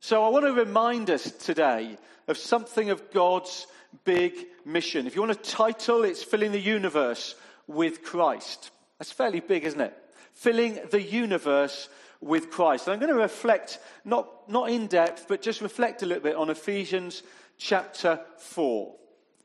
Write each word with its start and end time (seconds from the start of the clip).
So 0.00 0.24
I 0.24 0.28
want 0.28 0.44
to 0.46 0.52
remind 0.52 1.10
us 1.10 1.30
today 1.30 1.98
of 2.28 2.38
something 2.38 2.90
of 2.90 3.10
God's 3.10 3.66
big 4.04 4.34
mission. 4.64 5.06
If 5.06 5.16
you 5.16 5.22
want 5.22 5.32
a 5.32 5.34
title, 5.34 6.04
it's 6.04 6.22
Filling 6.22 6.52
the 6.52 6.60
Universe 6.60 7.34
with 7.66 8.02
Christ. 8.02 8.70
That's 8.98 9.12
fairly 9.12 9.40
big, 9.40 9.64
isn't 9.64 9.80
it? 9.80 9.96
Filling 10.34 10.78
the 10.90 11.02
universe 11.02 11.88
with 12.20 12.50
Christ. 12.50 12.86
And 12.86 12.94
I'm 12.94 13.00
going 13.00 13.12
to 13.12 13.20
reflect, 13.20 13.78
not, 14.04 14.48
not 14.48 14.70
in 14.70 14.86
depth, 14.86 15.26
but 15.28 15.42
just 15.42 15.60
reflect 15.60 16.02
a 16.02 16.06
little 16.06 16.22
bit 16.22 16.36
on 16.36 16.50
Ephesians 16.50 17.22
chapter 17.56 18.20
4. 18.38 18.94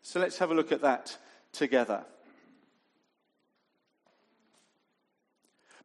So 0.04 0.20
let's 0.20 0.38
have 0.38 0.52
a 0.52 0.56
look 0.56 0.72
at 0.72 0.82
that 0.82 1.18
together. 1.52 2.04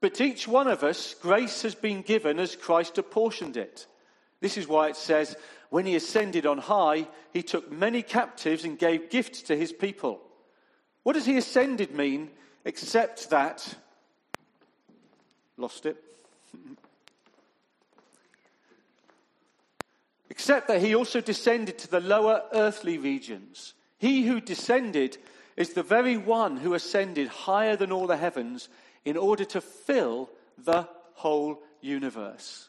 But 0.00 0.14
to 0.14 0.24
each 0.24 0.46
one 0.46 0.68
of 0.68 0.84
us, 0.84 1.14
grace 1.14 1.62
has 1.62 1.74
been 1.74 2.02
given 2.02 2.38
as 2.38 2.54
Christ 2.54 2.98
apportioned 2.98 3.56
it. 3.56 3.86
This 4.40 4.56
is 4.56 4.68
why 4.68 4.88
it 4.88 4.96
says, 4.96 5.36
when 5.70 5.84
he 5.86 5.96
ascended 5.96 6.46
on 6.46 6.58
high, 6.58 7.08
he 7.32 7.42
took 7.42 7.70
many 7.70 8.02
captives 8.02 8.64
and 8.64 8.78
gave 8.78 9.10
gifts 9.10 9.42
to 9.42 9.56
his 9.56 9.72
people. 9.72 10.20
What 11.02 11.14
does 11.14 11.26
he 11.26 11.36
ascended 11.36 11.94
mean 11.94 12.30
except 12.64 13.30
that? 13.30 13.74
Lost 15.56 15.86
it. 15.86 15.96
except 20.30 20.68
that 20.68 20.80
he 20.80 20.94
also 20.94 21.20
descended 21.20 21.78
to 21.78 21.90
the 21.90 22.00
lower 22.00 22.42
earthly 22.52 22.96
regions. 22.96 23.74
He 23.98 24.22
who 24.22 24.40
descended 24.40 25.18
is 25.56 25.72
the 25.72 25.82
very 25.82 26.16
one 26.16 26.58
who 26.58 26.74
ascended 26.74 27.26
higher 27.26 27.74
than 27.74 27.90
all 27.90 28.06
the 28.06 28.16
heavens 28.16 28.68
in 29.04 29.16
order 29.16 29.44
to 29.46 29.60
fill 29.60 30.30
the 30.56 30.88
whole 31.14 31.60
universe. 31.80 32.68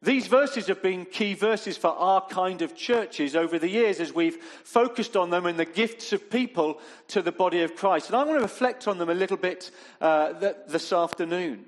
These 0.00 0.28
verses 0.28 0.68
have 0.68 0.80
been 0.80 1.06
key 1.06 1.34
verses 1.34 1.76
for 1.76 1.88
our 1.88 2.24
kind 2.28 2.62
of 2.62 2.76
churches 2.76 3.34
over 3.34 3.58
the 3.58 3.68
years 3.68 3.98
as 3.98 4.12
we've 4.12 4.36
focused 4.36 5.16
on 5.16 5.30
them 5.30 5.44
and 5.44 5.58
the 5.58 5.64
gifts 5.64 6.12
of 6.12 6.30
people 6.30 6.80
to 7.08 7.20
the 7.20 7.32
body 7.32 7.62
of 7.62 7.74
Christ. 7.74 8.08
And 8.08 8.16
I 8.16 8.22
want 8.22 8.38
to 8.38 8.42
reflect 8.42 8.86
on 8.86 8.98
them 8.98 9.10
a 9.10 9.14
little 9.14 9.36
bit 9.36 9.72
uh, 10.00 10.34
this 10.68 10.92
afternoon. 10.92 11.64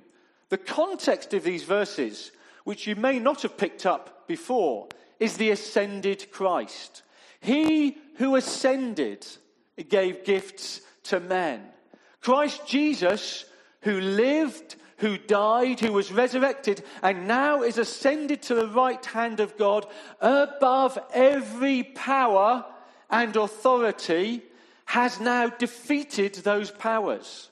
The 0.49 0.59
context 0.59 1.35
of 1.35 1.43
these 1.43 1.65
verses, 1.65 2.31
which 2.63 2.87
you 2.87 2.95
may 2.95 3.19
not 3.19 3.43
have 3.43 3.57
picked 3.57 3.85
up 3.85 4.29
before, 4.29 4.87
is 5.19 5.37
the 5.37 5.51
ascended 5.51 6.31
Christ. 6.31 7.03
He 7.41 7.99
who 8.17 8.37
ascended 8.37 9.27
gave 9.89 10.25
gifts 10.25 10.83
to 11.05 11.19
men. 11.19 11.65
Christ 12.21 12.67
Jesus, 12.67 13.45
who 13.83 14.01
lived, 14.01 14.77
who 15.01 15.19
died, 15.19 15.81
who 15.81 15.93
was 15.93 16.13
resurrected, 16.13 16.85
and 17.03 17.27
now 17.27 17.63
is 17.63 17.79
ascended 17.79 18.43
to 18.43 18.55
the 18.55 18.69
right 18.69 19.05
hand 19.07 19.41
of 19.41 19.57
God 19.57 19.87
above 20.21 20.99
every 21.13 21.83
power 21.83 22.65
and 23.11 23.35
authority, 23.35 24.43
has 24.85 25.21
now 25.21 25.49
defeated 25.49 26.35
those 26.35 26.71
powers. 26.71 27.51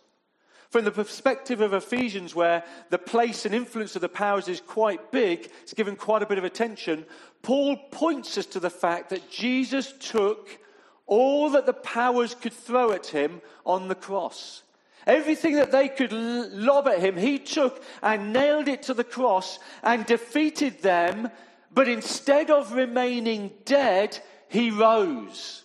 From 0.70 0.84
the 0.84 0.90
perspective 0.90 1.62
of 1.62 1.72
Ephesians, 1.72 2.34
where 2.34 2.62
the 2.90 2.98
place 2.98 3.46
and 3.46 3.54
influence 3.54 3.96
of 3.96 4.02
the 4.02 4.08
powers 4.08 4.48
is 4.48 4.60
quite 4.60 5.10
big, 5.10 5.50
it's 5.62 5.72
given 5.72 5.96
quite 5.96 6.22
a 6.22 6.26
bit 6.26 6.36
of 6.36 6.44
attention, 6.44 7.06
Paul 7.42 7.76
points 7.90 8.36
us 8.36 8.46
to 8.46 8.60
the 8.60 8.68
fact 8.68 9.08
that 9.10 9.30
Jesus 9.30 9.94
took 9.98 10.58
all 11.06 11.50
that 11.50 11.64
the 11.64 11.72
powers 11.72 12.34
could 12.34 12.52
throw 12.52 12.92
at 12.92 13.06
him 13.06 13.40
on 13.64 13.88
the 13.88 13.94
cross. 13.94 14.62
Everything 15.06 15.56
that 15.56 15.72
they 15.72 15.88
could 15.88 16.12
lob 16.12 16.86
at 16.88 17.00
him, 17.00 17.16
he 17.16 17.38
took 17.38 17.82
and 18.02 18.32
nailed 18.32 18.68
it 18.68 18.82
to 18.84 18.94
the 18.94 19.04
cross 19.04 19.58
and 19.82 20.04
defeated 20.04 20.82
them. 20.82 21.30
But 21.72 21.88
instead 21.88 22.50
of 22.50 22.72
remaining 22.72 23.52
dead, 23.64 24.18
he 24.48 24.70
rose, 24.70 25.64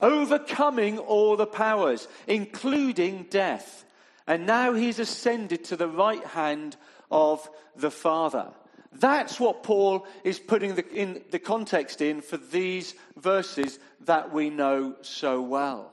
overcoming 0.00 0.98
all 0.98 1.36
the 1.36 1.46
powers, 1.46 2.08
including 2.26 3.26
death. 3.30 3.84
And 4.26 4.46
now 4.46 4.72
he's 4.72 4.98
ascended 4.98 5.64
to 5.64 5.76
the 5.76 5.88
right 5.88 6.24
hand 6.24 6.76
of 7.10 7.48
the 7.76 7.90
Father. 7.90 8.50
That's 8.92 9.40
what 9.40 9.62
Paul 9.62 10.06
is 10.22 10.38
putting 10.38 10.74
the, 10.74 10.88
in 10.92 11.22
the 11.30 11.38
context 11.38 12.02
in 12.02 12.20
for 12.20 12.36
these 12.36 12.94
verses 13.16 13.78
that 14.02 14.32
we 14.32 14.50
know 14.50 14.96
so 15.00 15.40
well. 15.40 15.92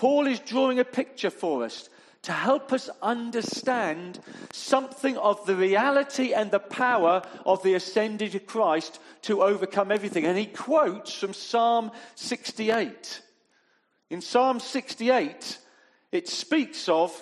Paul 0.00 0.28
is 0.28 0.40
drawing 0.40 0.78
a 0.78 0.84
picture 0.86 1.28
for 1.28 1.62
us 1.62 1.90
to 2.22 2.32
help 2.32 2.72
us 2.72 2.88
understand 3.02 4.18
something 4.50 5.18
of 5.18 5.44
the 5.44 5.54
reality 5.54 6.32
and 6.32 6.50
the 6.50 6.58
power 6.58 7.20
of 7.44 7.62
the 7.62 7.74
ascended 7.74 8.46
Christ 8.46 8.98
to 9.24 9.42
overcome 9.42 9.92
everything. 9.92 10.24
And 10.24 10.38
he 10.38 10.46
quotes 10.46 11.12
from 11.12 11.34
Psalm 11.34 11.90
68. 12.14 13.20
In 14.08 14.22
Psalm 14.22 14.58
68, 14.58 15.58
it 16.12 16.28
speaks 16.28 16.88
of 16.88 17.12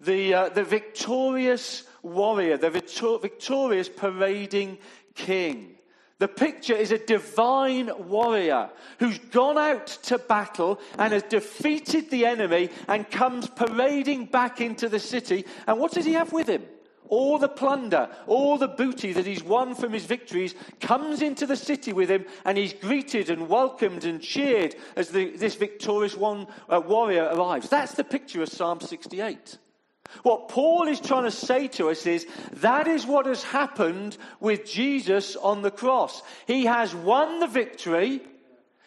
the, 0.00 0.34
uh, 0.34 0.48
the 0.48 0.64
victorious 0.64 1.84
warrior, 2.02 2.56
the 2.56 2.70
victorious 2.70 3.88
parading 3.88 4.78
king. 5.14 5.75
The 6.18 6.28
picture 6.28 6.74
is 6.74 6.92
a 6.92 6.98
divine 6.98 7.90
warrior 8.08 8.70
who's 8.98 9.18
gone 9.18 9.58
out 9.58 9.86
to 10.04 10.16
battle 10.16 10.80
and 10.98 11.12
has 11.12 11.24
defeated 11.24 12.10
the 12.10 12.24
enemy 12.24 12.70
and 12.88 13.10
comes 13.10 13.50
parading 13.50 14.26
back 14.26 14.62
into 14.62 14.88
the 14.88 14.98
city. 14.98 15.44
And 15.66 15.78
what 15.78 15.92
does 15.92 16.06
he 16.06 16.14
have 16.14 16.32
with 16.32 16.48
him? 16.48 16.62
All 17.08 17.38
the 17.38 17.48
plunder, 17.48 18.08
all 18.26 18.56
the 18.56 18.66
booty 18.66 19.12
that 19.12 19.26
he's 19.26 19.44
won 19.44 19.74
from 19.74 19.92
his 19.92 20.06
victories 20.06 20.54
comes 20.80 21.22
into 21.22 21.46
the 21.46 21.54
city 21.54 21.92
with 21.92 22.08
him, 22.10 22.24
and 22.44 22.58
he's 22.58 22.72
greeted 22.72 23.30
and 23.30 23.48
welcomed 23.48 24.04
and 24.04 24.20
cheered 24.20 24.74
as 24.96 25.10
the, 25.10 25.36
this 25.36 25.54
victorious 25.54 26.16
one, 26.16 26.48
uh, 26.68 26.80
warrior 26.84 27.30
arrives. 27.32 27.68
That's 27.68 27.94
the 27.94 28.02
picture 28.02 28.42
of 28.42 28.48
Psalm 28.48 28.80
68. 28.80 29.58
What 30.22 30.48
Paul 30.48 30.88
is 30.88 31.00
trying 31.00 31.24
to 31.24 31.30
say 31.30 31.68
to 31.68 31.90
us 31.90 32.06
is 32.06 32.26
that 32.54 32.88
is 32.88 33.06
what 33.06 33.26
has 33.26 33.42
happened 33.42 34.16
with 34.40 34.66
Jesus 34.66 35.36
on 35.36 35.62
the 35.62 35.70
cross. 35.70 36.22
He 36.46 36.66
has 36.66 36.94
won 36.94 37.40
the 37.40 37.46
victory. 37.46 38.22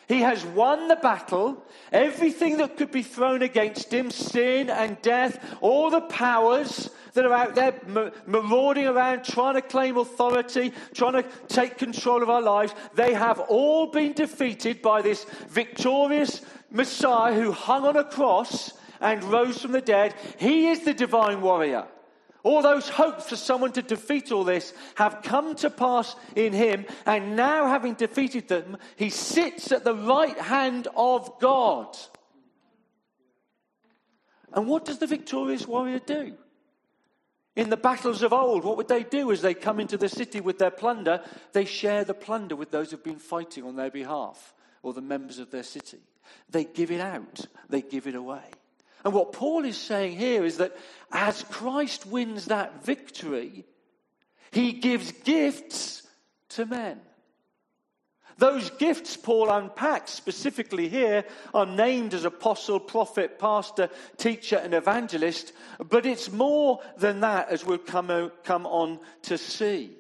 He 0.08 0.22
has 0.22 0.44
won 0.44 0.88
the 0.88 0.96
battle. 0.96 1.64
Everything 1.92 2.58
that 2.58 2.78
could 2.78 2.92
be 2.92 3.04
thrown 3.04 3.42
against 3.44 3.94
him, 3.94 4.10
sin 4.10 4.70
and 4.70 5.00
death, 5.02 5.58
all 5.62 5.92
the 5.92 6.02
powers 6.02 6.90
that 7.14 7.26
are 7.26 7.34
out 7.34 7.56
there 7.56 7.80
marauding 8.26 8.88
around, 8.88 9.24
trying 9.24 9.56
to 9.56 9.62
claim 9.62 9.98
authority, 9.98 10.74
trying 10.94 11.14
to 11.14 11.26
take 11.48 11.78
control 11.78 12.24
of 12.24 12.30
our 12.30 12.42
lives, 12.42 12.74
they 12.96 13.14
have 13.14 13.40
all 13.40 13.88
been 13.88 14.14
defeated 14.14 14.82
by 14.82 15.02
this 15.02 15.26
victorious 15.48 16.42
Messiah 16.72 17.34
who 17.34 17.52
hung 17.52 17.86
on 17.86 17.96
a 17.96 18.04
cross 18.04 18.74
and 19.02 19.24
rose 19.24 19.62
from 19.62 19.72
the 19.72 19.82
dead. 19.82 20.14
He 20.38 20.68
is 20.68 20.82
the 20.82 20.94
divine 20.94 21.42
warrior. 21.42 21.86
All 22.44 22.62
those 22.62 22.88
hopes 22.88 23.28
for 23.28 23.36
someone 23.36 23.74
to 23.74 23.82
defeat 23.82 24.32
all 24.32 24.46
this 24.46 24.74
have 24.96 25.22
come 25.24 25.56
to 25.56 25.70
pass 25.70 26.16
in 26.36 26.54
him, 26.54 26.86
and 27.06 27.36
now 27.36 27.68
having 27.68 27.96
defeated 27.96 28.48
them, 28.48 28.78
he 28.96 29.10
sits 29.10 29.72
at 29.72 29.84
the 29.84 29.96
right 29.96 30.38
hand 30.38 30.88
of 30.96 31.40
God. 31.40 31.98
And 34.54 34.68
what 34.68 34.86
does 34.86 35.00
the 35.00 35.08
victorious 35.08 35.68
warrior 35.68 36.00
do? 36.00 36.34
In 37.56 37.70
the 37.70 37.78
battles 37.78 38.24
of 38.24 38.32
old, 38.32 38.64
what 38.64 38.78
would 38.78 38.88
they 38.88 39.04
do 39.04 39.32
as 39.32 39.42
they 39.42 39.54
come 39.54 39.82
into 39.82 39.98
the 39.98 40.08
city 40.08 40.40
with 40.40 40.60
their 40.60 40.72
plunder? 40.72 41.22
They 41.52 41.66
share 41.66 42.06
the 42.06 42.14
plunder 42.14 42.56
with 42.56 42.72
those 42.72 42.92
who've 42.92 43.04
been 43.04 43.20
fighting 43.20 43.66
on 43.66 43.76
their 43.76 43.92
behalf 43.92 44.54
or 44.82 44.94
the 44.94 45.02
members 45.02 45.40
of 45.40 45.52
their 45.52 45.64
city. 45.64 46.00
They 46.50 46.64
give 46.64 46.90
it 46.90 47.02
out, 47.02 47.46
they 47.68 47.82
give 47.82 48.08
it 48.08 48.16
away. 48.16 48.46
And 49.04 49.14
what 49.14 49.34
Paul 49.34 49.66
is 49.66 49.78
saying 49.78 50.18
here 50.18 50.44
is 50.44 50.58
that 50.58 50.76
as 51.12 51.44
Christ 51.44 52.06
wins 52.06 52.46
that 52.46 52.86
victory, 52.86 53.66
he 54.52 54.74
gives 54.74 55.12
gifts 55.12 56.08
to 56.50 56.66
men. 56.66 57.00
Those 58.38 58.70
gifts 58.70 59.18
Paul 59.18 59.50
unpacks 59.50 60.12
specifically 60.12 60.88
here 60.88 61.26
are 61.54 61.66
named 61.66 62.14
as 62.14 62.24
apostle, 62.24 62.80
prophet, 62.80 63.38
pastor, 63.38 63.90
teacher, 64.16 64.56
and 64.56 64.74
evangelist, 64.74 65.52
but 65.90 66.06
it's 66.06 66.32
more 66.32 66.80
than 66.98 67.20
that 67.20 67.50
as 67.50 67.66
we'll 67.66 67.78
come, 67.78 68.32
come 68.46 68.66
on 68.66 69.00
to 69.24 69.38
see. 69.38 69.92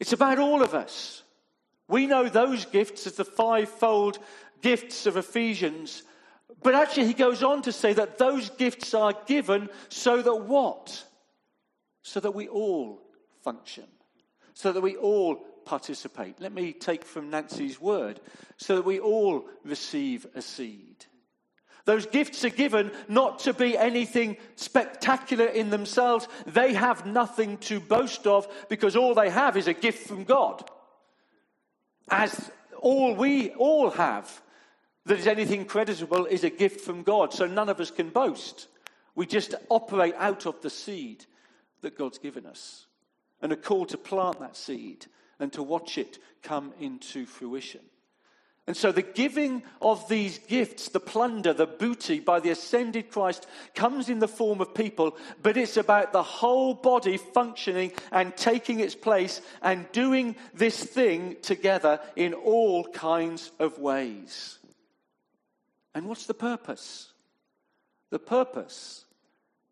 It's 0.00 0.14
about 0.14 0.38
all 0.38 0.62
of 0.62 0.74
us. 0.74 1.22
We 1.88 2.06
know 2.06 2.28
those 2.28 2.64
gifts 2.64 3.06
as 3.06 3.16
the 3.16 3.24
fivefold 3.26 4.18
gifts 4.62 5.04
of 5.04 5.18
Ephesians 5.18 6.02
But 6.62 6.74
actually, 6.74 7.06
he 7.06 7.14
goes 7.14 7.42
on 7.42 7.62
to 7.62 7.72
say 7.72 7.92
that 7.94 8.18
those 8.18 8.50
gifts 8.50 8.94
are 8.94 9.14
given 9.26 9.68
so 9.88 10.22
that 10.22 10.34
what? 10.34 11.04
So 12.02 12.20
that 12.20 12.34
we 12.34 12.48
all 12.48 13.00
function, 13.42 13.86
so 14.54 14.72
that 14.72 14.80
we 14.80 14.96
all 14.96 15.36
participate. 15.64 16.40
Let 16.40 16.52
me 16.52 16.72
take 16.72 17.04
from 17.04 17.30
Nancy's 17.30 17.80
word 17.80 18.20
so 18.56 18.76
that 18.76 18.84
we 18.84 18.98
all 18.98 19.48
receive 19.64 20.26
a 20.34 20.42
seed. 20.42 21.06
Those 21.84 22.06
gifts 22.06 22.44
are 22.44 22.50
given 22.50 22.92
not 23.08 23.40
to 23.40 23.52
be 23.52 23.76
anything 23.76 24.36
spectacular 24.54 25.46
in 25.46 25.70
themselves. 25.70 26.28
They 26.46 26.74
have 26.74 27.06
nothing 27.06 27.58
to 27.58 27.80
boast 27.80 28.26
of 28.26 28.46
because 28.68 28.94
all 28.94 29.14
they 29.14 29.30
have 29.30 29.56
is 29.56 29.66
a 29.66 29.74
gift 29.74 30.06
from 30.06 30.22
God. 30.22 30.68
As 32.08 32.50
all 32.80 33.16
we 33.16 33.50
all 33.50 33.90
have 33.90 34.42
that 35.06 35.18
is 35.18 35.26
anything 35.26 35.64
creditable 35.64 36.26
is 36.26 36.44
a 36.44 36.50
gift 36.50 36.80
from 36.80 37.02
God. 37.02 37.32
So 37.32 37.46
none 37.46 37.68
of 37.68 37.80
us 37.80 37.90
can 37.90 38.10
boast. 38.10 38.68
We 39.14 39.26
just 39.26 39.54
operate 39.68 40.14
out 40.16 40.46
of 40.46 40.60
the 40.62 40.70
seed 40.70 41.26
that 41.82 41.98
God's 41.98 42.18
given 42.18 42.46
us 42.46 42.86
and 43.40 43.52
a 43.52 43.56
call 43.56 43.86
to 43.86 43.98
plant 43.98 44.40
that 44.40 44.56
seed 44.56 45.06
and 45.40 45.52
to 45.52 45.62
watch 45.62 45.98
it 45.98 46.18
come 46.42 46.72
into 46.78 47.26
fruition. 47.26 47.80
And 48.68 48.76
so 48.76 48.92
the 48.92 49.02
giving 49.02 49.64
of 49.80 50.08
these 50.08 50.38
gifts, 50.38 50.88
the 50.88 51.00
plunder, 51.00 51.52
the 51.52 51.66
booty 51.66 52.20
by 52.20 52.38
the 52.38 52.50
ascended 52.50 53.10
Christ 53.10 53.48
comes 53.74 54.08
in 54.08 54.20
the 54.20 54.28
form 54.28 54.60
of 54.60 54.72
people, 54.72 55.16
but 55.42 55.56
it's 55.56 55.76
about 55.76 56.12
the 56.12 56.22
whole 56.22 56.72
body 56.72 57.16
functioning 57.16 57.90
and 58.12 58.36
taking 58.36 58.78
its 58.78 58.94
place 58.94 59.40
and 59.62 59.90
doing 59.90 60.36
this 60.54 60.80
thing 60.80 61.36
together 61.42 61.98
in 62.14 62.34
all 62.34 62.84
kinds 62.84 63.50
of 63.58 63.78
ways. 63.78 64.60
And 65.94 66.08
what's 66.08 66.26
the 66.26 66.34
purpose? 66.34 67.12
The 68.10 68.18
purpose 68.18 69.04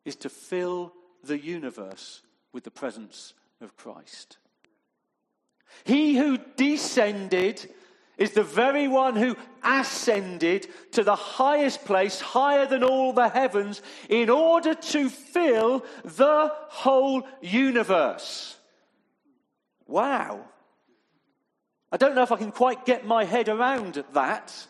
is 0.04 0.16
to 0.16 0.28
fill 0.28 0.92
the 1.22 1.38
universe 1.38 2.22
with 2.52 2.64
the 2.64 2.70
presence 2.70 3.34
of 3.60 3.76
Christ. 3.76 4.38
He 5.84 6.16
who 6.16 6.38
descended 6.56 7.70
is 8.18 8.32
the 8.32 8.42
very 8.42 8.86
one 8.86 9.16
who 9.16 9.34
ascended 9.64 10.66
to 10.92 11.02
the 11.02 11.16
highest 11.16 11.84
place, 11.86 12.20
higher 12.20 12.66
than 12.66 12.84
all 12.84 13.14
the 13.14 13.28
heavens, 13.28 13.80
in 14.08 14.28
order 14.28 14.74
to 14.74 15.08
fill 15.08 15.84
the 16.04 16.52
whole 16.68 17.26
universe. 17.40 18.56
Wow. 19.86 20.44
I 21.90 21.96
don't 21.96 22.14
know 22.14 22.22
if 22.22 22.30
I 22.30 22.36
can 22.36 22.52
quite 22.52 22.84
get 22.84 23.06
my 23.06 23.24
head 23.24 23.48
around 23.48 24.04
that. 24.12 24.66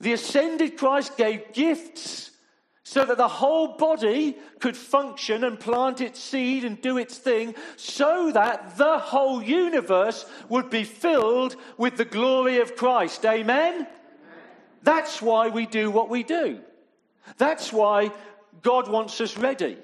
The 0.00 0.12
ascended 0.12 0.76
Christ 0.76 1.16
gave 1.16 1.52
gifts 1.52 2.30
so 2.82 3.04
that 3.04 3.16
the 3.16 3.26
whole 3.26 3.76
body 3.76 4.36
could 4.60 4.76
function 4.76 5.42
and 5.42 5.58
plant 5.58 6.00
its 6.00 6.20
seed 6.20 6.64
and 6.64 6.80
do 6.80 6.98
its 6.98 7.18
thing, 7.18 7.56
so 7.74 8.30
that 8.30 8.76
the 8.76 8.98
whole 8.98 9.42
universe 9.42 10.24
would 10.48 10.70
be 10.70 10.84
filled 10.84 11.56
with 11.76 11.96
the 11.96 12.04
glory 12.04 12.60
of 12.60 12.76
Christ. 12.76 13.26
Amen? 13.26 13.74
Amen? 13.74 13.86
That's 14.84 15.20
why 15.20 15.48
we 15.48 15.66
do 15.66 15.90
what 15.90 16.08
we 16.08 16.22
do. 16.22 16.60
That's 17.38 17.72
why 17.72 18.12
God 18.62 18.86
wants 18.86 19.20
us 19.20 19.36
ready, 19.36 19.78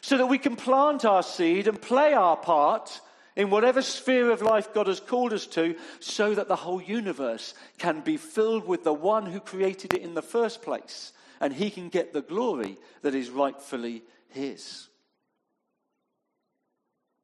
so 0.00 0.16
that 0.16 0.26
we 0.26 0.38
can 0.38 0.56
plant 0.56 1.04
our 1.04 1.22
seed 1.22 1.68
and 1.68 1.78
play 1.80 2.14
our 2.14 2.38
part 2.38 2.98
in 3.38 3.50
whatever 3.50 3.80
sphere 3.80 4.32
of 4.32 4.42
life 4.42 4.74
God 4.74 4.88
has 4.88 4.98
called 4.98 5.32
us 5.32 5.46
to, 5.46 5.76
so 6.00 6.34
that 6.34 6.48
the 6.48 6.56
whole 6.56 6.82
universe 6.82 7.54
can 7.78 8.00
be 8.00 8.16
filled 8.16 8.66
with 8.66 8.82
the 8.82 8.92
one 8.92 9.26
who 9.26 9.38
created 9.38 9.94
it 9.94 10.02
in 10.02 10.14
the 10.14 10.22
first 10.22 10.60
place, 10.60 11.12
and 11.40 11.52
he 11.52 11.70
can 11.70 11.88
get 11.88 12.12
the 12.12 12.20
glory 12.20 12.76
that 13.02 13.14
is 13.14 13.30
rightfully 13.30 14.02
his. 14.30 14.88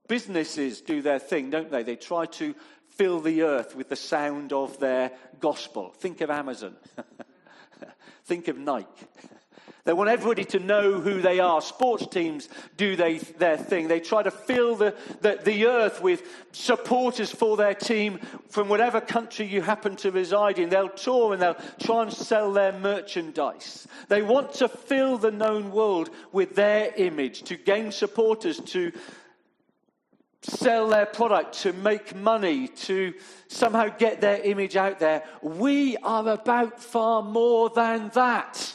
Businesses 0.07 0.83
do 0.83 1.03
their 1.03 1.19
thing, 1.19 1.51
don't 1.51 1.71
they? 1.71 1.83
They 1.83 1.97
try 1.97 2.27
to 2.27 2.55
fill 2.91 3.21
the 3.21 3.43
earth 3.43 3.75
with 3.75 3.89
the 3.89 3.97
sound 3.97 4.53
of 4.53 4.79
their 4.79 5.11
gospel. 5.41 5.91
Think 5.91 6.21
of 6.21 6.31
Amazon. 6.31 6.77
Think 8.25 8.47
of 8.47 8.57
Nike. 8.57 8.87
They 9.85 9.93
want 9.93 10.09
everybody 10.09 10.45
to 10.47 10.59
know 10.59 10.99
who 10.99 11.21
they 11.21 11.41
are. 11.41 11.61
Sports 11.61 12.07
teams 12.07 12.49
do 12.79 12.97
they, 12.97 13.19
their 13.19 13.59
thing. 13.59 13.87
They 13.87 14.01
try 14.01 14.23
to 14.23 14.31
fill 14.31 14.77
the, 14.77 14.95
the, 15.21 15.39
the 15.45 15.67
earth 15.67 16.03
with 16.03 16.23
supporters 16.53 17.31
for 17.31 17.59
their 17.59 17.75
team 17.75 18.19
from 18.49 18.71
whatever 18.71 19.03
country 19.03 19.45
you 19.45 19.61
happen 19.61 19.95
to 19.97 20.11
reside 20.11 20.59
in. 20.59 20.71
They'll 20.71 20.89
tour 20.89 21.35
and 21.35 21.43
they'll 21.43 21.59
try 21.81 22.03
and 22.03 22.11
sell 22.11 22.51
their 22.53 22.73
merchandise. 22.73 23.87
They 24.09 24.23
want 24.23 24.55
to 24.55 24.69
fill 24.69 25.19
the 25.19 25.31
known 25.31 25.71
world 25.71 26.09
with 26.33 26.55
their 26.55 26.95
image, 26.97 27.43
to 27.43 27.57
gain 27.57 27.93
supporters, 27.93 28.61
to 28.61 28.91
sell 30.41 30.89
their 30.89 31.07
product, 31.07 31.59
to 31.61 31.75
make 31.75 32.15
money, 32.17 32.69
to 32.69 33.13
somehow 33.49 33.89
get 33.89 34.23
their 34.23 34.41
image 34.41 34.77
out 34.77 34.99
there. 34.99 35.25
We 35.43 35.99
are 35.99 36.27
about 36.27 36.83
far 36.83 37.23
more 37.23 37.69
than 37.69 38.11
that. 38.15 38.75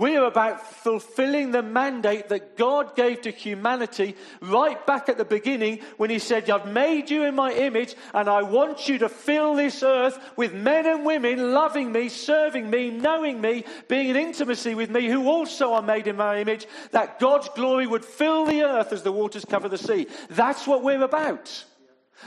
We 0.00 0.16
are 0.16 0.24
about 0.24 0.66
fulfilling 0.66 1.50
the 1.50 1.62
mandate 1.62 2.30
that 2.30 2.56
God 2.56 2.96
gave 2.96 3.20
to 3.20 3.30
humanity 3.30 4.16
right 4.40 4.86
back 4.86 5.10
at 5.10 5.18
the 5.18 5.26
beginning 5.26 5.80
when 5.98 6.08
He 6.08 6.18
said, 6.18 6.48
I've 6.48 6.72
made 6.72 7.10
you 7.10 7.24
in 7.24 7.34
my 7.34 7.52
image 7.52 7.94
and 8.14 8.26
I 8.26 8.40
want 8.40 8.88
you 8.88 8.96
to 9.00 9.10
fill 9.10 9.54
this 9.54 9.82
earth 9.82 10.18
with 10.36 10.54
men 10.54 10.86
and 10.86 11.04
women 11.04 11.52
loving 11.52 11.92
me, 11.92 12.08
serving 12.08 12.70
me, 12.70 12.90
knowing 12.90 13.42
me, 13.42 13.64
being 13.88 14.08
in 14.08 14.16
intimacy 14.16 14.74
with 14.74 14.88
me, 14.88 15.06
who 15.06 15.28
also 15.28 15.74
are 15.74 15.82
made 15.82 16.06
in 16.06 16.16
my 16.16 16.40
image, 16.40 16.66
that 16.92 17.20
God's 17.20 17.50
glory 17.50 17.86
would 17.86 18.06
fill 18.06 18.46
the 18.46 18.62
earth 18.62 18.94
as 18.94 19.02
the 19.02 19.12
waters 19.12 19.44
cover 19.44 19.68
the 19.68 19.76
sea. 19.76 20.06
That's 20.30 20.66
what 20.66 20.82
we're 20.82 21.04
about. 21.04 21.62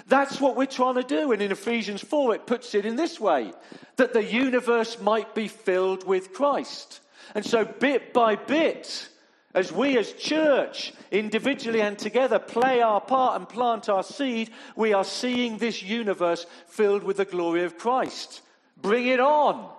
That's 0.05 0.39
what 0.39 0.55
we're 0.55 0.67
trying 0.67 0.95
to 0.95 1.03
do. 1.03 1.31
And 1.31 1.41
in 1.41 1.51
Ephesians 1.51 2.01
4, 2.01 2.35
it 2.35 2.45
puts 2.45 2.75
it 2.75 2.85
in 2.85 2.97
this 2.97 3.19
way 3.19 3.51
that 3.95 4.13
the 4.13 4.23
universe 4.23 5.01
might 5.01 5.33
be 5.33 5.47
filled 5.47 6.05
with 6.05 6.33
Christ. 6.33 6.99
And 7.35 7.45
so, 7.45 7.65
bit 7.65 8.13
by 8.13 8.35
bit, 8.35 9.09
as 9.53 9.71
we 9.71 9.97
as 9.97 10.13
church, 10.13 10.93
individually 11.11 11.81
and 11.81 11.97
together, 11.97 12.39
play 12.39 12.81
our 12.81 12.99
part 12.99 13.37
and 13.37 13.47
plant 13.47 13.89
our 13.89 14.03
seed, 14.03 14.49
we 14.75 14.93
are 14.93 15.03
seeing 15.03 15.57
this 15.57 15.83
universe 15.83 16.45
filled 16.67 17.03
with 17.03 17.17
the 17.17 17.25
glory 17.25 17.63
of 17.63 17.77
Christ. 17.77 18.41
Bring 18.81 19.07
it 19.07 19.19
on. 19.19 19.69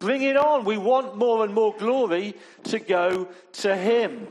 Bring 0.00 0.22
it 0.22 0.36
on. 0.36 0.64
We 0.64 0.78
want 0.78 1.16
more 1.16 1.44
and 1.44 1.54
more 1.54 1.74
glory 1.76 2.34
to 2.64 2.78
go 2.78 3.28
to 3.52 3.76
Him. 3.76 4.26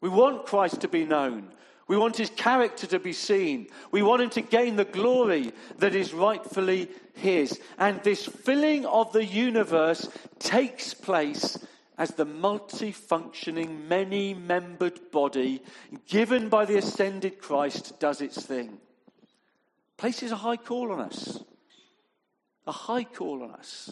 We 0.00 0.08
want 0.08 0.46
Christ 0.46 0.80
to 0.80 0.88
be 0.88 1.04
known. 1.04 1.52
We 1.88 1.96
want 1.96 2.18
his 2.18 2.30
character 2.30 2.86
to 2.88 2.98
be 2.98 3.14
seen. 3.14 3.68
We 3.90 4.02
want 4.02 4.22
him 4.22 4.30
to 4.30 4.42
gain 4.42 4.76
the 4.76 4.84
glory 4.84 5.52
that 5.78 5.94
is 5.94 6.12
rightfully 6.12 6.90
his. 7.14 7.58
And 7.78 8.02
this 8.02 8.26
filling 8.26 8.84
of 8.84 9.12
the 9.12 9.24
universe 9.24 10.08
takes 10.38 10.92
place 10.92 11.58
as 11.96 12.10
the 12.10 12.26
multi-functioning, 12.26 13.88
many-membered 13.88 15.10
body 15.10 15.62
given 16.06 16.50
by 16.50 16.66
the 16.66 16.76
ascended 16.76 17.40
Christ 17.40 17.98
does 17.98 18.20
its 18.20 18.44
thing. 18.44 18.78
Places 19.96 20.30
a 20.30 20.36
high 20.36 20.58
call 20.58 20.92
on 20.92 21.00
us. 21.00 21.42
A 22.66 22.72
high 22.72 23.04
call 23.04 23.42
on 23.42 23.50
us. 23.52 23.90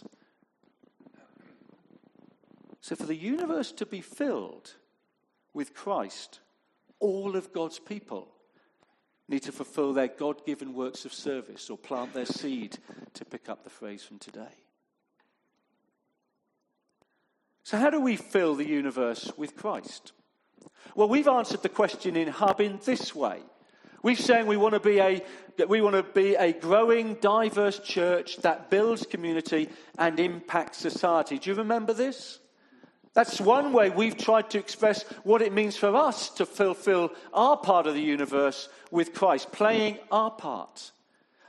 So 2.82 2.94
for 2.94 3.06
the 3.06 3.16
universe 3.16 3.72
to 3.72 3.86
be 3.86 4.02
filled 4.02 4.74
with 5.54 5.74
Christ, 5.74 6.40
all 7.00 7.36
of 7.36 7.52
God's 7.52 7.78
people 7.78 8.28
need 9.28 9.42
to 9.42 9.52
fulfill 9.52 9.92
their 9.92 10.08
God 10.08 10.44
given 10.46 10.74
works 10.74 11.04
of 11.04 11.12
service 11.12 11.68
or 11.68 11.76
plant 11.76 12.14
their 12.14 12.26
seed, 12.26 12.78
to 13.14 13.24
pick 13.24 13.48
up 13.48 13.64
the 13.64 13.70
phrase 13.70 14.02
from 14.02 14.18
today. 14.18 14.54
So, 17.64 17.78
how 17.78 17.90
do 17.90 18.00
we 18.00 18.16
fill 18.16 18.54
the 18.54 18.68
universe 18.68 19.32
with 19.36 19.56
Christ? 19.56 20.12
Well, 20.94 21.08
we've 21.08 21.26
answered 21.26 21.62
the 21.62 21.68
question 21.68 22.16
in 22.16 22.28
Hub 22.28 22.60
in 22.60 22.78
this 22.84 23.14
way. 23.14 23.40
We've 24.02 24.20
saying 24.20 24.46
we 24.46 24.56
want 24.56 24.74
to 24.74 24.80
be 24.80 25.00
a 25.00 25.24
that 25.56 25.68
we 25.68 25.80
want 25.80 25.96
to 25.96 26.02
be 26.04 26.36
a 26.36 26.52
growing, 26.52 27.14
diverse 27.14 27.80
church 27.80 28.36
that 28.38 28.70
builds 28.70 29.04
community 29.04 29.68
and 29.98 30.20
impacts 30.20 30.78
society. 30.78 31.38
Do 31.38 31.50
you 31.50 31.56
remember 31.56 31.92
this? 31.92 32.38
That's 33.16 33.40
one 33.40 33.72
way 33.72 33.88
we've 33.88 34.18
tried 34.18 34.50
to 34.50 34.58
express 34.58 35.02
what 35.24 35.40
it 35.40 35.50
means 35.50 35.74
for 35.74 35.96
us 35.96 36.28
to 36.34 36.44
fulfill 36.44 37.12
our 37.32 37.56
part 37.56 37.86
of 37.86 37.94
the 37.94 38.02
universe 38.02 38.68
with 38.90 39.14
Christ, 39.14 39.50
playing 39.52 39.96
our 40.12 40.30
part. 40.30 40.92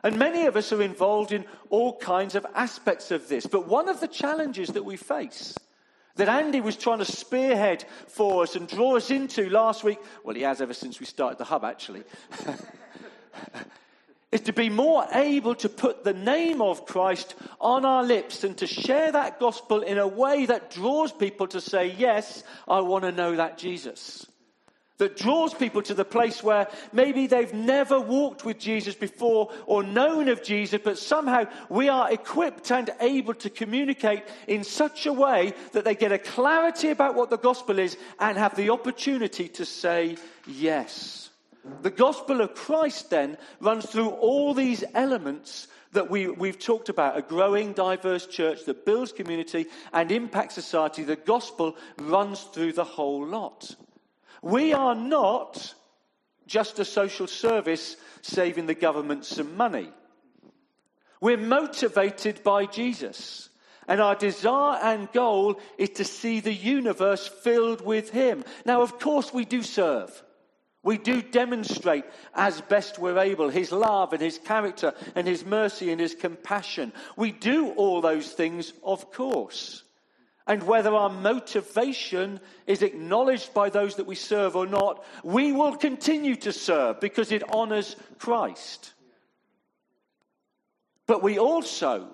And 0.02 0.18
many 0.18 0.46
of 0.46 0.56
us 0.56 0.72
are 0.72 0.82
involved 0.82 1.34
in 1.34 1.44
all 1.70 1.98
kinds 1.98 2.36
of 2.36 2.46
aspects 2.56 3.12
of 3.12 3.28
this. 3.28 3.46
But 3.46 3.68
one 3.68 3.90
of 3.90 4.00
the 4.00 4.08
challenges 4.08 4.70
that 4.70 4.86
we 4.86 4.96
face, 4.96 5.56
that 6.16 6.30
Andy 6.30 6.62
was 6.62 6.78
trying 6.78 7.00
to 7.00 7.06
spearhead 7.06 7.84
for 8.08 8.44
us 8.44 8.56
and 8.56 8.66
draw 8.66 8.96
us 8.96 9.12
into 9.12 9.50
last 9.50 9.84
week, 9.84 10.00
well, 10.24 10.38
he 10.38 10.44
has 10.44 10.62
ever 10.62 10.74
since 10.74 11.02
we 11.02 11.06
started 11.06 11.38
the 11.38 11.44
hub, 11.44 11.66
actually, 11.66 12.04
is 14.38 14.42
to 14.46 14.54
be 14.54 14.70
more 14.70 15.04
able 15.14 15.56
to 15.56 15.68
put 15.68 16.04
the 16.04 16.14
name 16.14 16.62
of 16.62 16.86
Christ 16.86 17.34
on 17.60 17.86
our 17.86 18.04
lips 18.04 18.44
and 18.44 18.56
to 18.60 18.68
share 18.68 19.12
that 19.12 19.40
gospel 19.40 19.82
in 19.82 19.98
a 19.98 20.08
way 20.08 20.46
that 20.46 20.70
draws 20.70 21.12
people 21.12 21.48
to 21.48 21.60
say, 21.60 21.96
Yes, 21.98 22.44
I 22.68 22.82
want 22.82 23.04
to 23.04 23.12
know 23.12 23.36
that 23.36 23.58
Jesus. 23.58 24.28
That 25.00 25.18
draws 25.18 25.54
people 25.54 25.82
to 25.84 25.94
the 25.94 26.06
place 26.06 26.44
where 26.44 26.68
maybe 26.92 27.28
they've 27.28 27.54
never 27.54 28.00
walked 28.00 28.46
with 28.46 28.60
Jesus 28.60 28.96
before 28.96 29.52
or 29.66 29.84
known 29.84 30.28
of 30.28 30.44
Jesus, 30.44 30.82
but 30.84 30.98
somehow 30.98 31.46
we 31.70 31.90
are 31.90 32.12
equipped 32.12 32.72
and 32.72 32.90
able 33.00 33.36
to 33.36 33.50
communicate 33.50 34.24
in 34.48 34.64
such 34.64 35.06
a 35.06 35.14
way 35.14 35.54
that 35.74 35.84
they 35.84 35.94
get 35.96 36.12
a 36.12 36.18
clarity 36.18 36.90
about 36.90 37.16
what 37.16 37.30
the 37.30 37.38
gospel 37.38 37.78
is 37.78 37.96
and 38.20 38.38
have 38.38 38.56
the 38.56 38.72
opportunity 38.72 39.48
to 39.50 39.66
say 39.66 40.18
yes. 40.48 41.30
The 41.82 41.90
gospel 41.90 42.42
of 42.42 42.56
Christ 42.56 43.10
then 43.10 43.38
runs 43.60 43.86
through 43.86 44.10
all 44.10 44.54
these 44.54 44.84
elements 44.94 45.68
that 45.94 46.10
we, 46.10 46.28
we've 46.28 46.60
talked 46.60 46.90
about 46.90 47.18
a 47.18 47.22
growing, 47.22 47.74
diverse 47.74 48.26
church 48.26 48.66
that 48.66 48.86
builds 48.86 49.12
community 49.12 49.68
and 49.94 50.12
impacts 50.12 50.56
society. 50.56 51.04
The 51.04 51.16
gospel 51.16 51.76
runs 51.98 52.42
through 52.42 52.74
the 52.74 52.84
whole 52.84 53.26
lot. 53.26 53.76
We 54.42 54.74
are 54.74 54.96
not 54.96 55.74
just 56.46 56.80
a 56.80 56.86
social 56.86 57.28
service 57.28 57.96
saving 58.22 58.68
the 58.68 58.76
government 58.76 59.26
some 59.26 59.58
money. 59.58 59.92
We're 61.20 61.38
motivated 61.38 62.44
by 62.44 62.66
Jesus. 62.66 63.50
And 63.88 64.02
our 64.02 64.16
desire 64.16 64.80
and 64.84 65.12
goal 65.14 65.60
is 65.78 65.92
to 65.92 66.04
see 66.04 66.42
the 66.42 66.54
universe 66.54 67.28
filled 67.28 67.86
with 67.86 68.10
Him. 68.10 68.44
Now, 68.66 68.82
of 68.82 69.00
course, 69.00 69.34
we 69.34 69.46
do 69.46 69.64
serve. 69.64 70.24
We 70.88 70.98
do 70.98 71.22
demonstrate 71.22 72.06
as 72.34 72.62
best 72.62 72.98
we're 72.98 73.20
able 73.20 73.50
his 73.50 73.74
love 73.74 74.14
and 74.14 74.22
his 74.22 74.38
character 74.38 74.94
and 75.16 75.28
his 75.28 75.44
mercy 75.44 75.92
and 75.92 76.00
his 76.00 76.16
compassion. 76.16 76.94
We 77.18 77.34
do 77.34 77.72
all 77.72 78.00
those 78.00 78.32
things, 78.32 78.72
of 78.86 79.12
course. 79.12 79.84
And 80.48 80.64
whether 80.64 80.96
our 80.96 81.10
motivation 81.10 82.40
is 82.68 82.84
acknowledged 82.84 83.54
by 83.54 83.70
those 83.70 83.96
that 83.96 84.08
we 84.08 84.16
serve 84.16 84.56
or 84.56 84.66
not, 84.66 85.04
we 85.26 85.52
will 85.52 85.76
continue 85.76 86.38
to 86.38 86.54
serve 86.54 87.02
because 87.02 87.34
it 87.34 87.44
honors 87.54 87.98
Christ. 88.18 88.94
But 91.06 91.22
we 91.22 91.38
also 91.38 92.08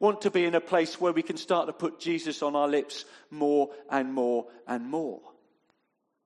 want 0.00 0.22
to 0.22 0.30
be 0.30 0.46
in 0.46 0.54
a 0.54 0.60
place 0.62 0.98
where 0.98 1.12
we 1.12 1.22
can 1.22 1.36
start 1.36 1.66
to 1.66 1.74
put 1.74 2.00
Jesus 2.00 2.42
on 2.42 2.56
our 2.56 2.66
lips 2.66 3.04
more 3.30 3.68
and 3.90 4.14
more 4.14 4.46
and 4.66 4.86
more. 4.86 5.20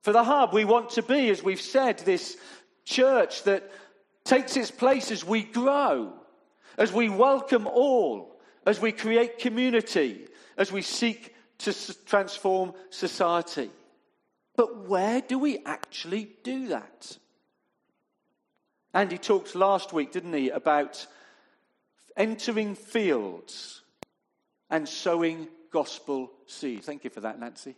For 0.01 0.11
the 0.11 0.23
hub, 0.23 0.53
we 0.53 0.65
want 0.65 0.91
to 0.91 1.03
be, 1.03 1.29
as 1.29 1.43
we've 1.43 1.61
said, 1.61 1.99
this 1.99 2.37
church 2.85 3.43
that 3.43 3.71
takes 4.23 4.57
its 4.57 4.71
place 4.71 5.11
as 5.11 5.23
we 5.23 5.43
grow, 5.43 6.13
as 6.77 6.91
we 6.91 7.09
welcome 7.09 7.67
all, 7.67 8.39
as 8.65 8.79
we 8.79 8.91
create 8.91 9.39
community, 9.39 10.27
as 10.57 10.71
we 10.71 10.81
seek 10.81 11.35
to 11.59 11.73
transform 12.05 12.73
society. 12.89 13.69
But 14.55 14.87
where 14.87 15.21
do 15.21 15.37
we 15.37 15.59
actually 15.65 16.29
do 16.43 16.69
that? 16.69 17.17
Andy 18.93 19.17
talked 19.17 19.55
last 19.55 19.93
week, 19.93 20.11
didn't 20.11 20.33
he, 20.33 20.49
about 20.49 21.05
entering 22.17 22.75
fields 22.75 23.81
and 24.69 24.87
sowing 24.87 25.47
gospel 25.71 26.31
seed. 26.45 26.83
Thank 26.83 27.03
you 27.03 27.09
for 27.09 27.21
that, 27.21 27.39
Nancy. 27.39 27.75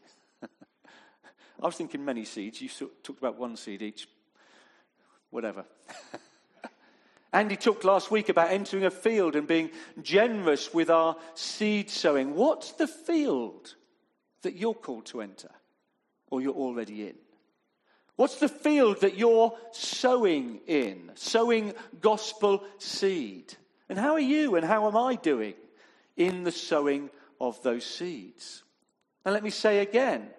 I 1.64 1.68
was 1.68 1.76
thinking 1.76 2.04
many 2.04 2.26
seeds. 2.26 2.62
You 2.62 2.68
talked 3.04 3.20
about 3.20 3.40
one 3.40 3.56
seed 3.56 3.82
each. 3.82 4.10
Whatever. 5.30 5.64
Andy 7.34 7.56
talked 7.56 7.86
last 7.86 8.12
week 8.12 8.28
about 8.28 8.52
entering 8.52 8.84
a 8.84 8.92
field 8.92 9.38
and 9.38 9.48
being 9.48 9.72
generous 10.02 10.74
with 10.74 10.90
our 10.90 11.16
seed 11.36 11.90
sowing. 11.90 12.36
What's 12.36 12.74
the 12.74 12.86
field 12.86 13.76
that 14.42 14.58
you're 14.58 14.74
called 14.74 15.06
to 15.08 15.22
enter 15.22 15.50
or 16.30 16.42
you're 16.42 16.54
already 16.54 17.08
in? 17.08 17.16
What's 18.18 18.40
the 18.42 18.50
field 18.50 19.00
that 19.02 19.18
you're 19.18 19.58
sowing 19.72 20.60
in? 20.68 21.12
Sowing 21.16 21.74
gospel 22.02 22.66
seed. 22.78 23.56
And 23.88 23.98
how 23.98 24.14
are 24.14 24.20
you 24.20 24.56
and 24.56 24.66
how 24.66 24.88
am 24.88 24.98
I 24.98 25.16
doing 25.16 25.56
in 26.18 26.44
the 26.44 26.52
sowing 26.52 27.10
of 27.40 27.64
those 27.64 27.86
seeds? 27.86 28.64
And 29.24 29.34
let 29.34 29.44
me 29.44 29.50
say 29.50 29.80
again 29.80 30.30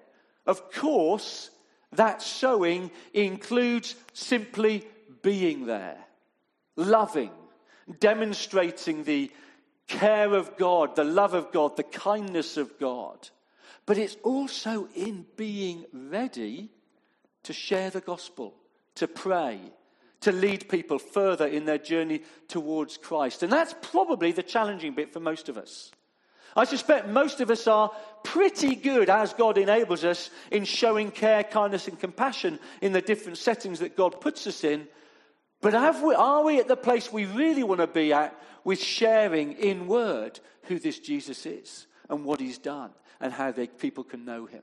of 0.46 0.72
course, 0.72 1.50
that 1.92 2.22
sowing 2.22 2.90
includes 3.12 3.94
simply 4.12 4.86
being 5.22 5.66
there, 5.66 5.98
loving, 6.76 7.30
demonstrating 8.00 9.04
the 9.04 9.30
care 9.86 10.32
of 10.34 10.56
God, 10.56 10.96
the 10.96 11.04
love 11.04 11.34
of 11.34 11.52
God, 11.52 11.76
the 11.76 11.82
kindness 11.82 12.56
of 12.56 12.78
God. 12.78 13.28
But 13.86 13.98
it's 13.98 14.16
also 14.22 14.88
in 14.94 15.26
being 15.36 15.84
ready 15.92 16.70
to 17.44 17.52
share 17.52 17.90
the 17.90 18.00
gospel, 18.00 18.54
to 18.96 19.06
pray, 19.06 19.60
to 20.22 20.32
lead 20.32 20.68
people 20.68 20.98
further 20.98 21.46
in 21.46 21.66
their 21.66 21.78
journey 21.78 22.22
towards 22.48 22.96
Christ. 22.96 23.42
And 23.42 23.52
that's 23.52 23.74
probably 23.82 24.32
the 24.32 24.42
challenging 24.42 24.94
bit 24.94 25.12
for 25.12 25.20
most 25.20 25.48
of 25.50 25.58
us. 25.58 25.92
I 26.56 26.64
suspect 26.64 27.08
most 27.08 27.40
of 27.40 27.50
us 27.50 27.66
are 27.66 27.90
pretty 28.22 28.76
good, 28.76 29.10
as 29.10 29.34
God 29.34 29.58
enables 29.58 30.04
us, 30.04 30.30
in 30.50 30.64
showing 30.64 31.10
care, 31.10 31.42
kindness, 31.42 31.88
and 31.88 31.98
compassion 31.98 32.58
in 32.80 32.92
the 32.92 33.00
different 33.00 33.38
settings 33.38 33.80
that 33.80 33.96
God 33.96 34.20
puts 34.20 34.46
us 34.46 34.62
in. 34.64 34.86
But 35.60 36.02
we, 36.02 36.14
are 36.14 36.44
we 36.44 36.60
at 36.60 36.68
the 36.68 36.76
place 36.76 37.12
we 37.12 37.24
really 37.24 37.62
want 37.62 37.80
to 37.80 37.86
be 37.86 38.12
at 38.12 38.38
with 38.64 38.80
sharing 38.80 39.52
in 39.54 39.86
word 39.86 40.38
who 40.64 40.78
this 40.78 40.98
Jesus 40.98 41.46
is 41.46 41.86
and 42.08 42.24
what 42.24 42.40
he's 42.40 42.58
done 42.58 42.90
and 43.20 43.32
how 43.32 43.50
they, 43.50 43.66
people 43.66 44.04
can 44.04 44.24
know 44.24 44.46
him? 44.46 44.62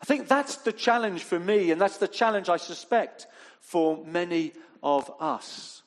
I 0.00 0.04
think 0.04 0.28
that's 0.28 0.56
the 0.56 0.72
challenge 0.72 1.22
for 1.22 1.38
me, 1.38 1.70
and 1.70 1.80
that's 1.80 1.98
the 1.98 2.08
challenge 2.08 2.48
I 2.48 2.56
suspect 2.56 3.26
for 3.60 4.04
many 4.04 4.52
of 4.82 5.10
us. 5.20 5.82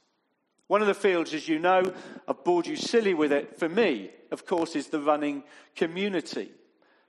One 0.68 0.82
of 0.82 0.88
the 0.88 0.94
fields, 0.94 1.34
as 1.34 1.48
you 1.48 1.60
know, 1.60 1.94
I've 2.28 2.44
bored 2.44 2.66
you 2.66 2.76
silly 2.76 3.14
with 3.14 3.32
it, 3.32 3.58
for 3.58 3.70
me, 3.70 4.10
of 4.32 4.46
course, 4.46 4.76
is 4.76 4.88
the 4.88 5.00
running 5.00 5.44
community. 5.76 6.52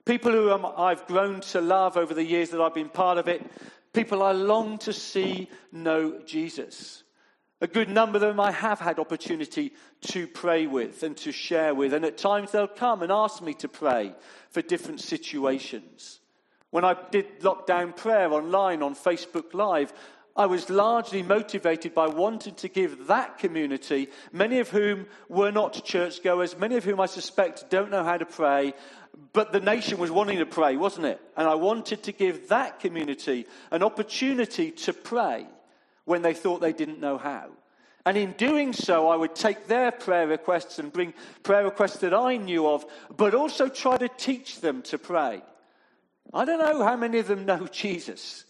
People 0.05 0.31
who 0.31 0.51
um, 0.51 0.65
I've 0.77 1.07
grown 1.07 1.41
to 1.41 1.59
love 1.59 1.97
over 1.97 2.13
the 2.13 2.23
years 2.23 2.51
that 2.51 2.61
I've 2.61 2.75
been 2.75 2.89
part 2.89 3.17
of 3.17 3.27
it, 3.27 3.43
people 3.93 4.21
I 4.21 4.31
long 4.31 4.77
to 4.79 4.93
see 4.93 5.49
know 5.71 6.19
Jesus. 6.25 7.03
A 7.59 7.67
good 7.67 7.89
number 7.89 8.17
of 8.17 8.21
them 8.21 8.39
I 8.39 8.51
have 8.51 8.79
had 8.79 8.99
opportunity 8.99 9.73
to 10.01 10.27
pray 10.27 10.67
with 10.67 11.01
and 11.01 11.17
to 11.17 11.31
share 11.31 11.73
with, 11.73 11.93
and 11.93 12.05
at 12.05 12.17
times 12.17 12.51
they'll 12.51 12.67
come 12.67 13.01
and 13.01 13.11
ask 13.11 13.41
me 13.41 13.55
to 13.55 13.67
pray 13.67 14.13
for 14.51 14.61
different 14.61 15.01
situations. 15.01 16.19
When 16.69 16.85
I 16.85 16.95
did 17.09 17.39
lockdown 17.39 17.95
prayer 17.95 18.31
online 18.31 18.83
on 18.83 18.93
Facebook 18.93 19.55
Live, 19.55 19.91
I 20.37 20.45
was 20.45 20.69
largely 20.69 21.23
motivated 21.23 21.95
by 21.95 22.07
wanting 22.07 22.53
to 22.55 22.69
give 22.69 23.07
that 23.07 23.39
community, 23.39 24.09
many 24.31 24.59
of 24.59 24.69
whom 24.69 25.07
were 25.27 25.51
not 25.51 25.83
churchgoers, 25.83 26.57
many 26.57 26.77
of 26.77 26.83
whom 26.83 26.99
I 26.99 27.07
suspect 27.07 27.71
don't 27.71 27.89
know 27.89 28.03
how 28.03 28.17
to 28.17 28.25
pray, 28.25 28.75
but 29.33 29.51
the 29.51 29.59
nation 29.59 29.97
was 29.97 30.11
wanting 30.11 30.37
to 30.37 30.45
pray, 30.45 30.77
wasn't 30.77 31.07
it? 31.07 31.19
And 31.35 31.47
I 31.47 31.55
wanted 31.55 32.03
to 32.03 32.11
give 32.11 32.49
that 32.49 32.79
community 32.79 33.47
an 33.71 33.81
opportunity 33.81 34.69
to 34.71 34.93
pray 34.93 35.47
when 36.05 36.21
they 36.21 36.35
thought 36.35 36.61
they 36.61 36.73
didn't 36.73 36.99
know 36.99 37.17
how. 37.17 37.49
And 38.05 38.15
in 38.15 38.33
doing 38.33 38.73
so, 38.73 39.09
I 39.09 39.15
would 39.15 39.35
take 39.35 39.67
their 39.67 39.91
prayer 39.91 40.27
requests 40.27 40.77
and 40.79 40.93
bring 40.93 41.13
prayer 41.43 41.65
requests 41.65 41.97
that 41.97 42.13
I 42.13 42.37
knew 42.37 42.67
of, 42.67 42.85
but 43.17 43.33
also 43.33 43.67
try 43.67 43.97
to 43.97 44.07
teach 44.07 44.61
them 44.61 44.83
to 44.83 44.99
pray. 44.99 45.41
I 46.31 46.45
don't 46.45 46.59
know 46.59 46.83
how 46.83 46.95
many 46.95 47.17
of 47.17 47.27
them 47.27 47.45
know 47.45 47.67
Jesus. 47.71 48.45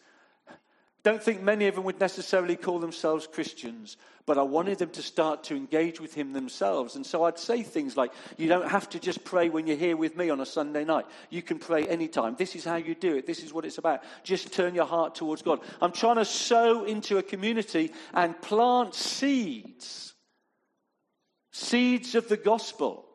Don't 1.08 1.24
think 1.24 1.42
many 1.42 1.68
of 1.68 1.76
them 1.76 1.86
would 1.86 2.02
necessarily 2.02 2.58
call 2.58 2.80
themselves 2.80 3.28
Christians, 3.28 3.96
but 4.26 4.38
I 4.38 4.42
wanted 4.42 4.80
them 4.80 4.90
to 4.90 5.02
start 5.02 5.46
to 5.46 5.56
engage 5.56 6.02
with 6.02 6.14
Him 6.14 6.34
themselves. 6.34 6.98
And 6.98 7.06
so 7.06 7.24
I'd 7.24 7.40
say 7.40 7.64
things 7.64 7.96
like, 7.96 8.12
You 8.36 8.50
don't 8.50 8.70
have 8.70 8.90
to 8.90 9.00
just 9.00 9.24
pray 9.24 9.48
when 9.48 9.68
you're 9.68 9.78
here 9.78 9.96
with 9.96 10.18
me 10.18 10.30
on 10.30 10.42
a 10.42 10.46
Sunday 10.46 10.84
night. 10.84 11.06
You 11.30 11.42
can 11.42 11.60
pray 11.60 11.88
anytime. 11.88 12.36
This 12.38 12.58
is 12.58 12.66
how 12.66 12.76
you 12.76 12.94
do 12.94 13.16
it. 13.16 13.26
This 13.26 13.42
is 13.42 13.54
what 13.54 13.64
it's 13.64 13.78
about. 13.78 14.04
Just 14.26 14.52
turn 14.52 14.76
your 14.76 14.84
heart 14.84 15.16
towards 15.16 15.44
God. 15.44 15.62
I'm 15.82 15.94
trying 15.94 16.18
to 16.18 16.26
sow 16.26 16.84
into 16.84 17.18
a 17.18 17.24
community 17.24 17.94
and 18.14 18.42
plant 18.42 18.94
seeds, 18.94 20.14
seeds 21.54 22.16
of 22.16 22.28
the 22.28 22.36
gospel. 22.36 23.06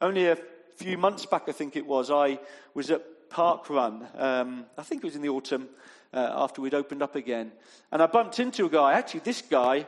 Only 0.00 0.28
a 0.28 0.38
few 0.76 0.96
months 0.96 1.26
back, 1.26 1.42
I 1.48 1.52
think 1.52 1.76
it 1.76 1.84
was, 1.84 2.10
I 2.10 2.38
was 2.72 2.90
at 2.90 3.02
Parkrun. 3.28 4.08
Um, 4.18 4.64
I 4.78 4.82
think 4.84 5.02
it 5.02 5.06
was 5.06 5.16
in 5.16 5.22
the 5.22 5.28
autumn 5.28 5.68
uh, 6.14 6.32
after 6.36 6.62
we'd 6.62 6.74
opened 6.74 7.02
up 7.02 7.16
again. 7.16 7.52
And 7.90 8.00
I 8.00 8.06
bumped 8.06 8.38
into 8.38 8.66
a 8.66 8.70
guy. 8.70 8.92
Actually, 8.94 9.20
this 9.20 9.42
guy, 9.42 9.86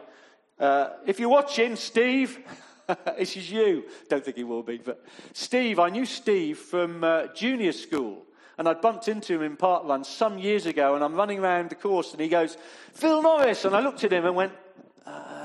uh, 0.59 0.88
if 1.06 1.21
you're 1.21 1.28
watching, 1.28 1.76
Steve, 1.76 2.38
this 3.18 3.37
is 3.37 3.50
you. 3.50 3.85
Don't 4.09 4.25
think 4.25 4.37
he 4.37 4.45
will 4.45 4.62
be, 4.62 4.78
but 4.78 5.04
Steve, 5.33 5.78
I 5.78 5.88
knew 5.88 6.04
Steve 6.04 6.59
from 6.59 7.04
uh, 7.04 7.28
junior 7.28 7.73
school. 7.73 8.25
And 8.59 8.66
I 8.66 8.73
bumped 8.73 9.09
into 9.09 9.35
him 9.35 9.42
in 9.42 9.56
Parkland 9.56 10.06
some 10.06 10.38
years 10.38 10.64
ago, 10.64 10.95
and 10.95 11.04
I'm 11.04 11.14
running 11.14 11.40
around 11.40 11.68
the 11.68 11.75
course, 11.75 12.12
and 12.12 12.21
he 12.21 12.28
goes, 12.28 12.56
Phil 12.95 13.21
Norris. 13.23 13.66
And 13.66 13.76
I 13.76 13.80
looked 13.80 14.02
at 14.02 14.12
him 14.12 14.25
and 14.25 14.35
went, 14.35 14.52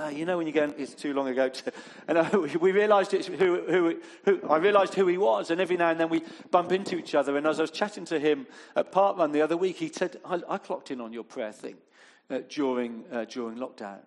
uh, 0.01 0.09
you 0.09 0.25
know, 0.25 0.37
when 0.37 0.47
you 0.47 0.53
go, 0.53 0.73
it's 0.77 0.93
too 0.93 1.13
long 1.13 1.27
ago. 1.27 1.49
To, 1.49 1.73
and 2.07 2.17
uh, 2.17 2.29
we 2.59 2.71
realised 2.71 3.13
it's 3.13 3.27
who, 3.27 3.35
who, 3.35 3.99
who, 4.25 4.49
I 4.49 4.57
realised 4.57 4.93
who 4.93 5.07
he 5.07 5.17
was. 5.17 5.51
And 5.51 5.61
every 5.61 5.77
now 5.77 5.89
and 5.89 5.99
then 5.99 6.09
we 6.09 6.23
bump 6.49 6.71
into 6.71 6.97
each 6.97 7.15
other. 7.15 7.37
And 7.37 7.45
as 7.45 7.59
I 7.59 7.63
was 7.63 7.71
chatting 7.71 8.05
to 8.05 8.19
him 8.19 8.47
at 8.75 8.91
Parkrun 8.91 9.31
the 9.31 9.41
other 9.41 9.57
week, 9.57 9.77
he 9.77 9.89
said, 9.89 10.17
I, 10.25 10.41
I 10.49 10.57
clocked 10.57 10.91
in 10.91 11.01
on 11.01 11.13
your 11.13 11.23
prayer 11.23 11.51
thing 11.51 11.75
uh, 12.29 12.39
during, 12.49 13.03
uh, 13.11 13.25
during 13.25 13.57
lockdown. 13.57 13.99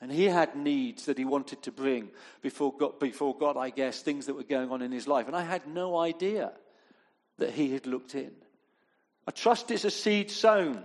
And 0.00 0.10
he 0.10 0.24
had 0.24 0.56
needs 0.56 1.06
that 1.06 1.18
he 1.18 1.26
wanted 1.26 1.62
to 1.64 1.72
bring 1.72 2.08
before 2.40 2.72
God, 2.74 2.98
before 2.98 3.36
God, 3.36 3.56
I 3.56 3.70
guess, 3.70 4.00
things 4.00 4.26
that 4.26 4.34
were 4.34 4.44
going 4.44 4.70
on 4.70 4.80
in 4.80 4.92
his 4.92 5.06
life. 5.06 5.26
And 5.26 5.36
I 5.36 5.42
had 5.42 5.66
no 5.66 5.98
idea 5.98 6.52
that 7.36 7.50
he 7.50 7.72
had 7.72 7.86
looked 7.86 8.14
in. 8.14 8.30
I 9.26 9.30
trust 9.32 9.70
it's 9.70 9.84
a 9.84 9.90
seed 9.90 10.30
sown 10.30 10.82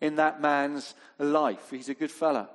in 0.00 0.16
that 0.16 0.40
man's 0.40 0.94
life. 1.18 1.70
He's 1.70 1.88
a 1.88 1.94
good 1.94 2.10
fella. 2.10 2.48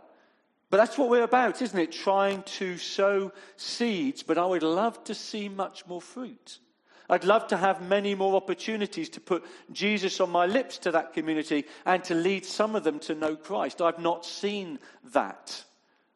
But 0.71 0.77
that's 0.77 0.97
what 0.97 1.09
we're 1.09 1.23
about, 1.23 1.61
isn't 1.61 1.77
it? 1.77 1.91
Trying 1.91 2.43
to 2.43 2.77
sow 2.77 3.33
seeds, 3.57 4.23
but 4.23 4.37
I 4.37 4.45
would 4.45 4.63
love 4.63 5.03
to 5.03 5.13
see 5.13 5.49
much 5.49 5.85
more 5.85 6.01
fruit. 6.01 6.59
I'd 7.09 7.25
love 7.25 7.47
to 7.47 7.57
have 7.57 7.81
many 7.81 8.15
more 8.15 8.37
opportunities 8.37 9.09
to 9.09 9.19
put 9.19 9.43
Jesus 9.73 10.21
on 10.21 10.29
my 10.29 10.45
lips 10.45 10.77
to 10.79 10.91
that 10.91 11.11
community 11.11 11.65
and 11.85 12.01
to 12.05 12.15
lead 12.15 12.45
some 12.45 12.77
of 12.77 12.85
them 12.85 12.99
to 12.99 13.15
know 13.15 13.35
Christ. 13.35 13.81
I've 13.81 13.99
not 13.99 14.25
seen 14.25 14.79
that. 15.11 15.61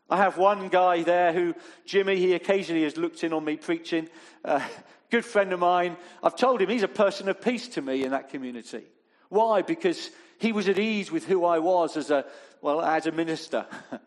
I 0.10 0.16
have 0.18 0.38
one 0.38 0.70
guy 0.70 1.04
there 1.04 1.34
who, 1.34 1.54
Jimmy, 1.86 2.16
he 2.16 2.34
occasionally 2.34 2.84
has 2.84 2.96
looked 2.96 3.26
in 3.26 3.34
on 3.34 3.44
me 3.44 3.58
preaching. 3.58 4.08
Uh, 4.46 4.66
good 5.12 5.26
friend 5.26 5.52
of 5.52 5.60
mine. 5.60 5.98
I've 6.24 6.38
told 6.38 6.62
him 6.62 6.70
he's 6.70 6.82
a 6.82 6.88
person 6.88 7.28
of 7.28 7.42
peace 7.42 7.68
to 7.70 7.82
me 7.82 8.06
in 8.06 8.12
that 8.12 8.30
community. 8.30 8.86
Why? 9.28 9.64
Because 9.64 10.12
he 10.40 10.54
was 10.54 10.70
at 10.70 10.80
ease 10.80 11.12
with 11.12 11.26
who 11.26 11.44
I 11.44 11.60
was 11.60 11.98
as 11.98 12.10
a, 12.10 12.24
well, 12.62 12.82
as 12.82 13.06
a 13.06 13.12
minister. 13.12 13.66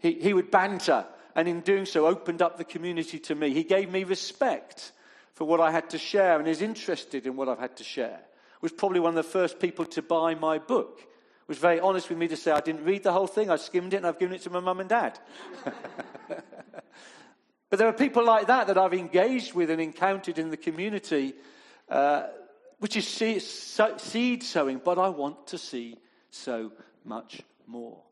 he, 0.00 0.12
he 0.12 0.32
would 0.32 0.50
banter 0.50 1.04
and 1.34 1.46
in 1.46 1.60
doing 1.60 1.86
so 1.86 2.06
opened 2.06 2.42
up 2.42 2.58
the 2.58 2.64
community 2.64 3.18
to 3.20 3.34
me. 3.34 3.54
He 3.54 3.62
gave 3.62 3.90
me 3.90 4.04
respect 4.04 4.92
for 5.34 5.44
what 5.44 5.60
I 5.60 5.70
had 5.70 5.90
to 5.90 5.98
share 5.98 6.38
and 6.38 6.48
is 6.48 6.62
interested 6.62 7.26
in 7.26 7.36
what 7.36 7.48
I've 7.48 7.60
had 7.60 7.76
to 7.76 7.84
share. 7.84 8.20
Was 8.60 8.72
probably 8.72 8.98
one 8.98 9.10
of 9.10 9.24
the 9.24 9.30
first 9.30 9.60
people 9.60 9.84
to 9.86 10.02
buy 10.02 10.34
my 10.34 10.58
book. 10.58 11.00
Was 11.46 11.58
very 11.58 11.80
honest 11.80 12.08
with 12.08 12.18
me 12.18 12.28
to 12.28 12.36
say 12.36 12.50
I 12.50 12.60
didn't 12.60 12.84
read 12.84 13.04
the 13.04 13.12
whole 13.12 13.28
thing. 13.28 13.50
I 13.50 13.56
skimmed 13.56 13.94
it 13.94 13.98
and 13.98 14.06
I've 14.06 14.18
given 14.18 14.34
it 14.34 14.42
to 14.42 14.50
my 14.50 14.60
mum 14.60 14.80
and 14.80 14.88
dad. 14.88 15.18
but 17.70 17.78
there 17.78 17.86
are 17.86 17.92
people 17.92 18.24
like 18.24 18.48
that 18.48 18.66
that 18.66 18.76
I've 18.76 18.92
engaged 18.92 19.54
with 19.54 19.70
and 19.70 19.80
encountered 19.80 20.38
in 20.38 20.50
the 20.50 20.56
community, 20.56 21.34
uh, 21.88 22.24
which 22.80 22.96
is 22.96 23.06
seed 23.06 24.42
sowing. 24.42 24.80
But 24.84 24.98
I 24.98 25.08
want 25.08 25.46
to 25.48 25.58
see 25.58 25.96
so 26.30 26.72
much 27.04 27.40
more. 27.66 28.02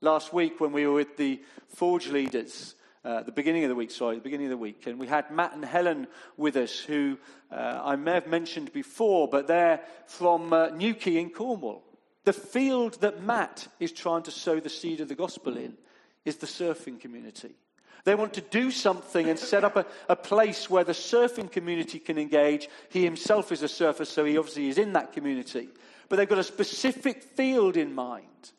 Last 0.00 0.32
week, 0.32 0.60
when 0.60 0.70
we 0.70 0.86
were 0.86 0.94
with 0.94 1.16
the 1.16 1.42
Forge 1.66 2.08
leaders, 2.08 2.76
uh, 3.04 3.22
the 3.24 3.32
beginning 3.32 3.64
of 3.64 3.68
the 3.68 3.74
week, 3.74 3.90
sorry, 3.90 4.14
the 4.14 4.22
beginning 4.22 4.46
of 4.46 4.50
the 4.50 4.56
week. 4.56 4.86
And 4.86 5.00
we 5.00 5.08
had 5.08 5.30
Matt 5.32 5.54
and 5.54 5.64
Helen 5.64 6.06
with 6.36 6.56
us, 6.56 6.78
who 6.78 7.18
uh, 7.50 7.80
I 7.82 7.96
may 7.96 8.12
have 8.12 8.28
mentioned 8.28 8.72
before, 8.72 9.26
but 9.26 9.48
they're 9.48 9.80
from 10.06 10.52
uh, 10.52 10.68
Newquay 10.68 11.16
in 11.16 11.30
Cornwall. 11.30 11.82
The 12.24 12.32
field 12.32 13.00
that 13.00 13.24
Matt 13.24 13.66
is 13.80 13.90
trying 13.90 14.22
to 14.24 14.30
sow 14.30 14.60
the 14.60 14.68
seed 14.68 15.00
of 15.00 15.08
the 15.08 15.16
gospel 15.16 15.56
in 15.56 15.76
is 16.24 16.36
the 16.36 16.46
surfing 16.46 17.00
community. 17.00 17.56
They 18.04 18.14
want 18.14 18.34
to 18.34 18.40
do 18.40 18.70
something 18.70 19.28
and 19.28 19.38
set 19.38 19.64
up 19.64 19.74
a, 19.74 19.84
a 20.08 20.14
place 20.14 20.70
where 20.70 20.84
the 20.84 20.92
surfing 20.92 21.50
community 21.50 21.98
can 21.98 22.18
engage. 22.18 22.68
He 22.90 23.02
himself 23.02 23.50
is 23.50 23.62
a 23.62 23.68
surfer, 23.68 24.04
so 24.04 24.24
he 24.24 24.38
obviously 24.38 24.68
is 24.68 24.78
in 24.78 24.92
that 24.92 25.12
community. 25.12 25.68
But 26.08 26.16
they've 26.16 26.28
got 26.28 26.38
a 26.38 26.44
specific 26.44 27.22
field 27.22 27.76
in 27.76 27.94
mind 27.94 28.52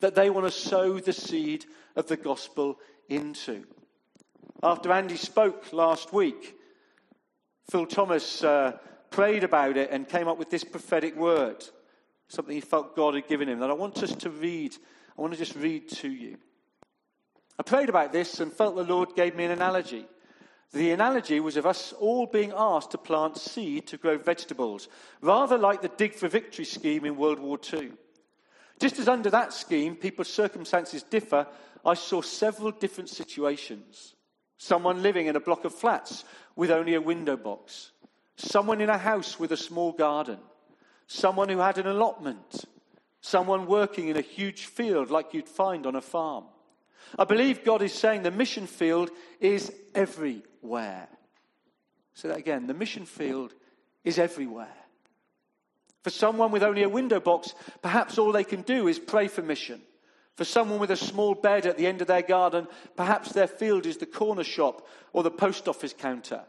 that 0.00 0.14
they 0.14 0.30
want 0.30 0.46
to 0.46 0.52
sow 0.52 0.98
the 0.98 1.12
seed 1.12 1.64
of 1.94 2.06
the 2.06 2.16
gospel 2.16 2.78
into. 3.08 3.64
After 4.62 4.92
Andy 4.92 5.16
spoke 5.16 5.72
last 5.72 6.12
week, 6.12 6.56
Phil 7.70 7.86
Thomas 7.86 8.44
uh, 8.44 8.78
prayed 9.10 9.44
about 9.44 9.76
it 9.76 9.90
and 9.90 10.08
came 10.08 10.28
up 10.28 10.38
with 10.38 10.50
this 10.50 10.64
prophetic 10.64 11.16
word, 11.16 11.64
something 12.28 12.54
he 12.54 12.60
felt 12.60 12.96
God 12.96 13.14
had 13.14 13.28
given 13.28 13.48
him 13.48 13.60
that 13.60 13.70
I 13.70 13.74
want 13.74 14.02
us 14.02 14.14
to 14.16 14.30
read. 14.30 14.74
I 15.16 15.20
want 15.20 15.32
to 15.32 15.38
just 15.38 15.56
read 15.56 15.88
to 15.88 16.08
you. 16.08 16.36
I 17.58 17.62
prayed 17.62 17.88
about 17.88 18.12
this 18.12 18.40
and 18.40 18.52
felt 18.52 18.76
the 18.76 18.84
Lord 18.84 19.14
gave 19.16 19.34
me 19.34 19.44
an 19.44 19.50
analogy. 19.50 20.06
The 20.72 20.90
analogy 20.90 21.40
was 21.40 21.56
of 21.56 21.64
us 21.64 21.94
all 21.94 22.26
being 22.26 22.52
asked 22.54 22.90
to 22.90 22.98
plant 22.98 23.38
seed 23.38 23.86
to 23.88 23.96
grow 23.96 24.18
vegetables, 24.18 24.88
rather 25.20 25.56
like 25.56 25.80
the 25.80 25.88
Dig 25.88 26.14
for 26.14 26.28
Victory 26.28 26.64
scheme 26.64 27.04
in 27.04 27.16
World 27.16 27.38
War 27.38 27.58
II. 27.72 27.92
Just 28.78 28.98
as 28.98 29.08
under 29.08 29.30
that 29.30 29.52
scheme, 29.52 29.96
people's 29.96 30.28
circumstances 30.28 31.02
differ, 31.02 31.46
I 31.84 31.94
saw 31.94 32.20
several 32.20 32.72
different 32.72 33.08
situations. 33.08 34.14
Someone 34.58 35.02
living 35.02 35.26
in 35.26 35.36
a 35.36 35.40
block 35.40 35.64
of 35.64 35.74
flats 35.74 36.24
with 36.54 36.70
only 36.70 36.94
a 36.94 37.00
window 37.00 37.36
box. 37.36 37.92
Someone 38.36 38.80
in 38.80 38.90
a 38.90 38.98
house 38.98 39.38
with 39.38 39.52
a 39.52 39.56
small 39.56 39.92
garden. 39.92 40.38
Someone 41.06 41.48
who 41.48 41.58
had 41.58 41.78
an 41.78 41.86
allotment. 41.86 42.64
Someone 43.20 43.66
working 43.66 44.08
in 44.08 44.16
a 44.16 44.22
huge 44.22 44.66
field 44.66 45.10
like 45.10 45.32
you'd 45.32 45.48
find 45.48 45.86
on 45.86 45.96
a 45.96 46.00
farm. 46.00 46.44
I 47.18 47.24
believe 47.24 47.64
God 47.64 47.82
is 47.82 47.92
saying 47.92 48.22
the 48.22 48.30
mission 48.30 48.66
field 48.66 49.10
is 49.40 49.72
everywhere. 49.94 51.08
Say 52.14 52.28
that 52.28 52.38
again. 52.38 52.66
The 52.66 52.74
mission 52.74 53.06
field 53.06 53.54
is 54.04 54.18
everywhere. 54.18 54.74
For 56.06 56.10
someone 56.10 56.52
with 56.52 56.62
only 56.62 56.84
a 56.84 56.88
window 56.88 57.18
box, 57.18 57.52
perhaps 57.82 58.16
all 58.16 58.30
they 58.30 58.44
can 58.44 58.62
do 58.62 58.86
is 58.86 58.96
pray 58.96 59.26
for 59.26 59.42
mission. 59.42 59.80
For 60.36 60.44
someone 60.44 60.78
with 60.78 60.92
a 60.92 60.96
small 60.96 61.34
bed 61.34 61.66
at 61.66 61.76
the 61.76 61.88
end 61.88 62.00
of 62.00 62.06
their 62.06 62.22
garden, 62.22 62.68
perhaps 62.94 63.32
their 63.32 63.48
field 63.48 63.86
is 63.86 63.96
the 63.96 64.06
corner 64.06 64.44
shop 64.44 64.86
or 65.12 65.24
the 65.24 65.32
post 65.32 65.66
office 65.66 65.92
counter. 65.92 66.42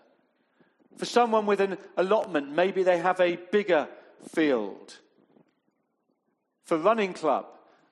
For 0.97 1.05
someone 1.05 1.47
with 1.47 1.59
an 1.59 1.79
allotment, 1.97 2.51
maybe 2.51 2.83
they 2.83 2.99
have 2.99 3.19
a 3.19 3.37
bigger 3.51 3.87
field. 4.29 4.99
For 6.65 6.77
running 6.77 7.13
club, 7.13 7.47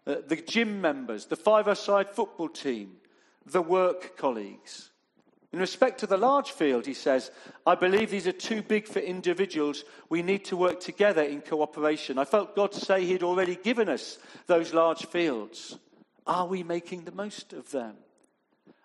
uh, 0.06 0.17
the 0.28 0.36
gym 0.36 0.82
members, 0.82 1.25
the 1.25 1.36
five-a-side 1.36 2.12
football 2.12 2.49
team, 2.49 2.97
the 3.43 3.63
work 3.63 4.15
colleagues. 4.17 4.91
In 5.55 5.61
respect 5.61 6.01
to 6.01 6.05
the 6.05 6.17
large 6.17 6.51
field, 6.51 6.85
he 6.85 6.93
says, 6.93 7.31
I 7.65 7.75
believe 7.75 8.11
these 8.11 8.27
are 8.27 8.33
too 8.33 8.61
big 8.61 8.89
for 8.89 8.99
individuals. 8.99 9.85
We 10.09 10.21
need 10.21 10.43
to 10.45 10.57
work 10.57 10.81
together 10.81 11.21
in 11.21 11.39
cooperation. 11.39 12.17
I 12.17 12.25
felt 12.25 12.57
God 12.57 12.73
say 12.73 13.05
He'd 13.05 13.23
already 13.23 13.55
given 13.55 13.87
us 13.87 14.17
those 14.47 14.73
large 14.73 15.05
fields. 15.05 15.77
Are 16.27 16.45
we 16.45 16.61
making 16.61 17.05
the 17.05 17.13
most 17.13 17.53
of 17.53 17.71
them? 17.71 17.95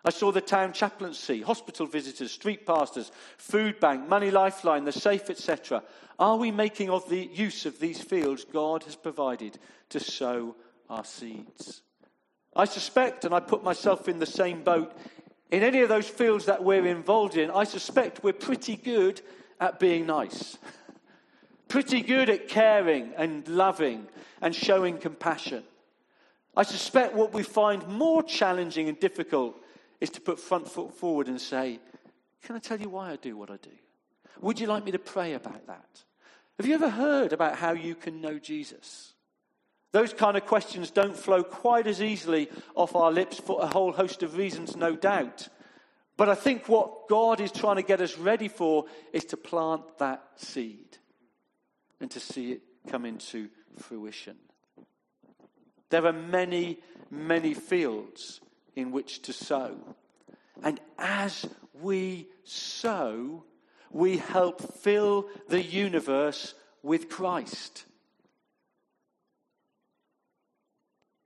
I 0.05 0.11
saw 0.11 0.31
the 0.31 0.41
town 0.41 0.73
chaplaincy, 0.73 1.43
hospital 1.43 1.87
visitors, 1.87 2.31
street 2.31 2.65
pastors, 2.65 3.11
food 3.37 3.81
bank, 3.81 4.09
money 4.09 4.31
lifeline, 4.31 4.85
the 4.85 4.93
safe, 4.93 5.29
etc. 5.29 5.83
Are 6.21 6.37
we 6.37 6.53
making 6.53 6.89
of 6.89 7.09
the 7.09 7.19
use 7.35 7.67
of 7.67 7.81
these 7.81 8.01
fields 8.01 8.45
God 8.45 8.85
has 8.85 8.95
provided 8.95 9.59
to 9.89 9.99
sow 9.99 10.55
our 10.89 11.05
seeds? 11.05 11.83
I 12.55 12.65
suspect, 12.65 13.25
and 13.25 13.35
I 13.35 13.41
put 13.41 13.65
myself 13.65 14.09
in 14.09 14.21
the 14.21 14.27
same 14.27 14.63
boat, 14.63 14.97
in 15.51 15.63
any 15.63 15.81
of 15.81 15.89
those 15.89 16.09
fields 16.09 16.47
that 16.47 16.63
we're 16.63 16.87
involved 16.87 17.37
in, 17.37 17.51
I 17.51 17.65
suspect 17.65 18.23
we're 18.23 18.33
pretty 18.33 18.77
good 18.77 19.21
at 19.59 19.81
being 19.81 20.07
nice. 20.07 20.59
pretty 21.69 22.01
good 22.01 22.31
at 22.31 22.49
caring 22.49 23.13
and 23.17 23.47
loving 23.49 24.07
and 24.41 24.55
showing 24.55 24.99
compassion. 24.99 25.65
I 26.57 26.63
suspect 26.63 27.15
what 27.15 27.33
we 27.33 27.43
find 27.43 27.87
more 27.89 28.23
challenging 28.23 28.89
and 28.89 28.99
difficult 28.99 29.57
is 30.01 30.11
to 30.11 30.21
put 30.21 30.39
front 30.39 30.69
foot 30.69 30.95
forward 30.95 31.29
and 31.29 31.41
say, 31.41 31.79
Can 32.43 32.57
I 32.57 32.59
tell 32.59 32.81
you 32.81 32.89
why 32.89 33.11
I 33.11 33.17
do 33.17 33.37
what 33.37 33.51
I 33.51 33.57
do? 33.57 33.71
Would 34.41 34.59
you 34.59 34.67
like 34.67 34.85
me 34.85 34.93
to 34.93 34.99
pray 34.99 35.35
about 35.35 35.67
that? 35.67 36.05
Have 36.59 36.67
you 36.67 36.75
ever 36.75 36.91
heard 36.91 37.33
about 37.33 37.57
how 37.57 37.73
you 37.73 37.95
can 37.95 38.21
know 38.21 38.39
Jesus? 38.39 39.15
Those 39.93 40.13
kind 40.13 40.37
of 40.37 40.47
questions 40.47 40.91
don't 40.91 41.17
flow 41.17 41.43
quite 41.43 41.87
as 41.87 42.01
easily 42.01 42.49
off 42.75 42.95
our 42.95 43.11
lips 43.11 43.39
for 43.39 43.61
a 43.61 43.67
whole 43.67 43.93
host 43.93 44.23
of 44.23 44.37
reasons, 44.37 44.77
no 44.77 44.95
doubt. 44.95 45.49
But 46.17 46.29
I 46.29 46.35
think 46.35 46.69
what 46.69 47.09
God 47.09 47.41
is 47.41 47.51
trying 47.51 47.77
to 47.77 47.83
get 47.83 48.01
us 48.01 48.19
ready 48.19 48.49
for 48.49 48.85
is 49.13 49.25
to 49.27 49.37
plant 49.37 49.99
that 49.99 50.23
seed 50.37 50.99
and 52.01 52.11
to 52.11 52.21
see 52.21 52.53
it 52.53 52.61
come 52.89 53.05
into 53.05 53.49
fruition. 53.79 54.37
There 55.89 56.07
are 56.07 56.13
many, 56.13 56.79
many 57.11 57.55
fields 57.55 58.41
in 58.77 58.93
which 58.93 59.23
to 59.23 59.33
sow. 59.33 59.77
And 60.63 60.81
as 60.99 61.47
we 61.81 62.29
sow, 62.45 63.45
we 63.91 64.19
help 64.19 64.61
fill 64.61 65.27
the 65.49 65.63
universe 65.63 66.55
with 66.83 67.09
Christ. 67.09 67.85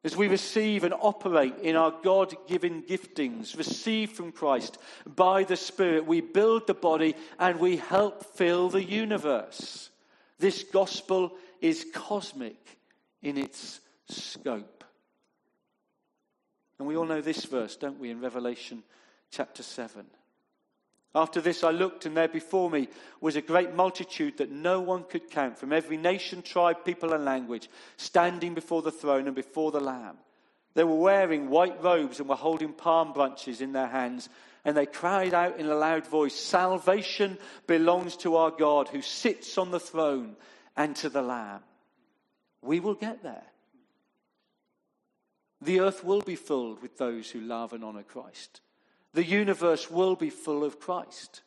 As 0.05 0.15
we 0.15 0.29
receive 0.29 0.85
and 0.85 0.93
operate 0.93 1.57
in 1.63 1.77
our 1.77 1.95
God 2.03 2.35
given 2.47 2.83
giftings, 2.83 3.57
received 3.57 4.15
from 4.15 4.33
Christ 4.33 4.77
by 5.07 5.45
the 5.45 5.57
Spirit, 5.57 6.07
we 6.07 6.21
build 6.21 6.67
the 6.67 6.75
body 6.75 7.17
and 7.39 7.59
we 7.59 7.79
help 7.79 8.37
fill 8.37 8.69
the 8.69 8.85
universe. 8.85 9.89
This 10.39 10.63
gospel 10.63 11.33
is 11.63 11.87
cosmic 11.95 12.79
in 13.23 13.39
its 13.39 13.81
scope. 14.07 14.85
And 16.79 16.87
we 16.87 16.97
all 16.97 17.07
know 17.07 17.23
this 17.23 17.47
verse, 17.47 17.77
don't 17.77 17.99
we, 17.99 18.11
in 18.11 18.21
Revelation 18.21 18.83
chapter 19.31 19.63
7. 19.63 20.05
After 21.15 21.41
this, 21.41 21.63
I 21.63 21.71
looked, 21.71 22.07
and 22.07 22.17
there 22.17 22.27
before 22.27 22.69
me 22.69 22.89
was 23.21 23.37
a 23.37 23.41
great 23.41 23.73
multitude 23.73 24.39
that 24.39 24.51
no 24.51 24.81
one 24.81 25.05
could 25.05 25.31
count 25.31 25.59
from 25.59 25.73
every 25.73 25.97
nation, 25.97 26.43
tribe, 26.43 26.85
people, 26.85 27.13
and 27.13 27.25
language, 27.25 27.69
standing 27.97 28.55
before 28.55 28.83
the 28.83 28.91
throne 28.91 29.27
and 29.27 29.37
before 29.37 29.71
the 29.71 29.81
Lamb. 29.81 30.17
They 30.75 30.83
were 30.83 30.97
wearing 30.97 31.51
white 31.51 31.81
robes 31.83 32.19
and 32.19 32.29
were 32.29 32.35
holding 32.35 32.73
palm 32.73 33.13
branches 33.13 33.61
in 33.61 33.73
their 33.73 33.87
hands, 33.87 34.29
and 34.65 34.77
they 34.77 34.87
cried 34.87 35.33
out 35.33 35.61
in 35.61 35.67
a 35.67 35.77
loud 35.77 36.05
voice 36.05 36.35
Salvation 36.35 37.39
belongs 37.69 38.17
to 38.19 38.35
our 38.35 38.51
God 38.51 38.89
who 38.89 39.01
sits 39.01 39.57
on 39.57 39.71
the 39.71 39.79
throne 39.79 40.35
and 40.77 40.97
to 40.97 41.09
the 41.09 41.23
Lamb. 41.23 41.61
We 42.61 42.81
will 42.81 42.95
get 42.95 43.23
there. 43.23 43.45
The 45.61 45.79
earth 45.81 46.03
will 46.03 46.23
be 46.23 46.35
filled 46.35 46.83
with 46.83 46.99
those 46.99 47.31
who 47.31 47.41
love 47.41 47.73
and 47.73 47.85
honor 47.85 48.03
Christ. 48.03 48.61
The 49.15 49.25
universe 49.25 49.91
will 49.91 50.17
be 50.17 50.31
full 50.31 50.65
of 50.65 50.81
Christ. 50.81 51.43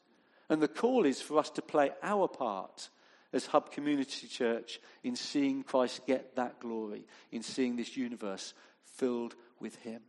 And 0.49 0.62
the 0.62 0.69
call 0.69 1.06
is 1.06 1.21
for 1.21 1.38
us 1.38 1.49
to 1.51 1.62
play 1.62 1.91
our 2.01 2.27
part 2.27 2.89
as 3.34 3.45
Hub 3.45 3.71
Community 3.71 4.27
Church 4.27 4.80
in 5.03 5.17
seeing 5.17 5.63
Christ 5.63 6.08
get 6.08 6.38
that 6.38 6.60
glory, 6.60 7.06
in 7.32 7.43
seeing 7.43 7.75
this 7.75 7.97
universe 7.97 8.53
filled 8.95 9.36
with 9.60 9.75
Him. 9.77 10.01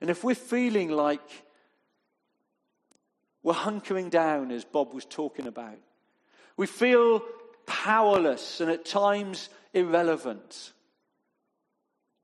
And 0.00 0.10
if 0.10 0.22
we're 0.22 0.34
feeling 0.34 0.90
like 0.90 1.20
we're 3.42 3.54
hunkering 3.54 4.10
down, 4.10 4.50
as 4.50 4.64
Bob 4.64 4.92
was 4.92 5.06
talking 5.06 5.46
about, 5.46 5.78
we 6.58 6.66
feel 6.66 7.22
powerless 7.66 8.60
and 8.60 8.70
at 8.70 8.84
times 8.84 9.48
irrelevant. 9.72 10.72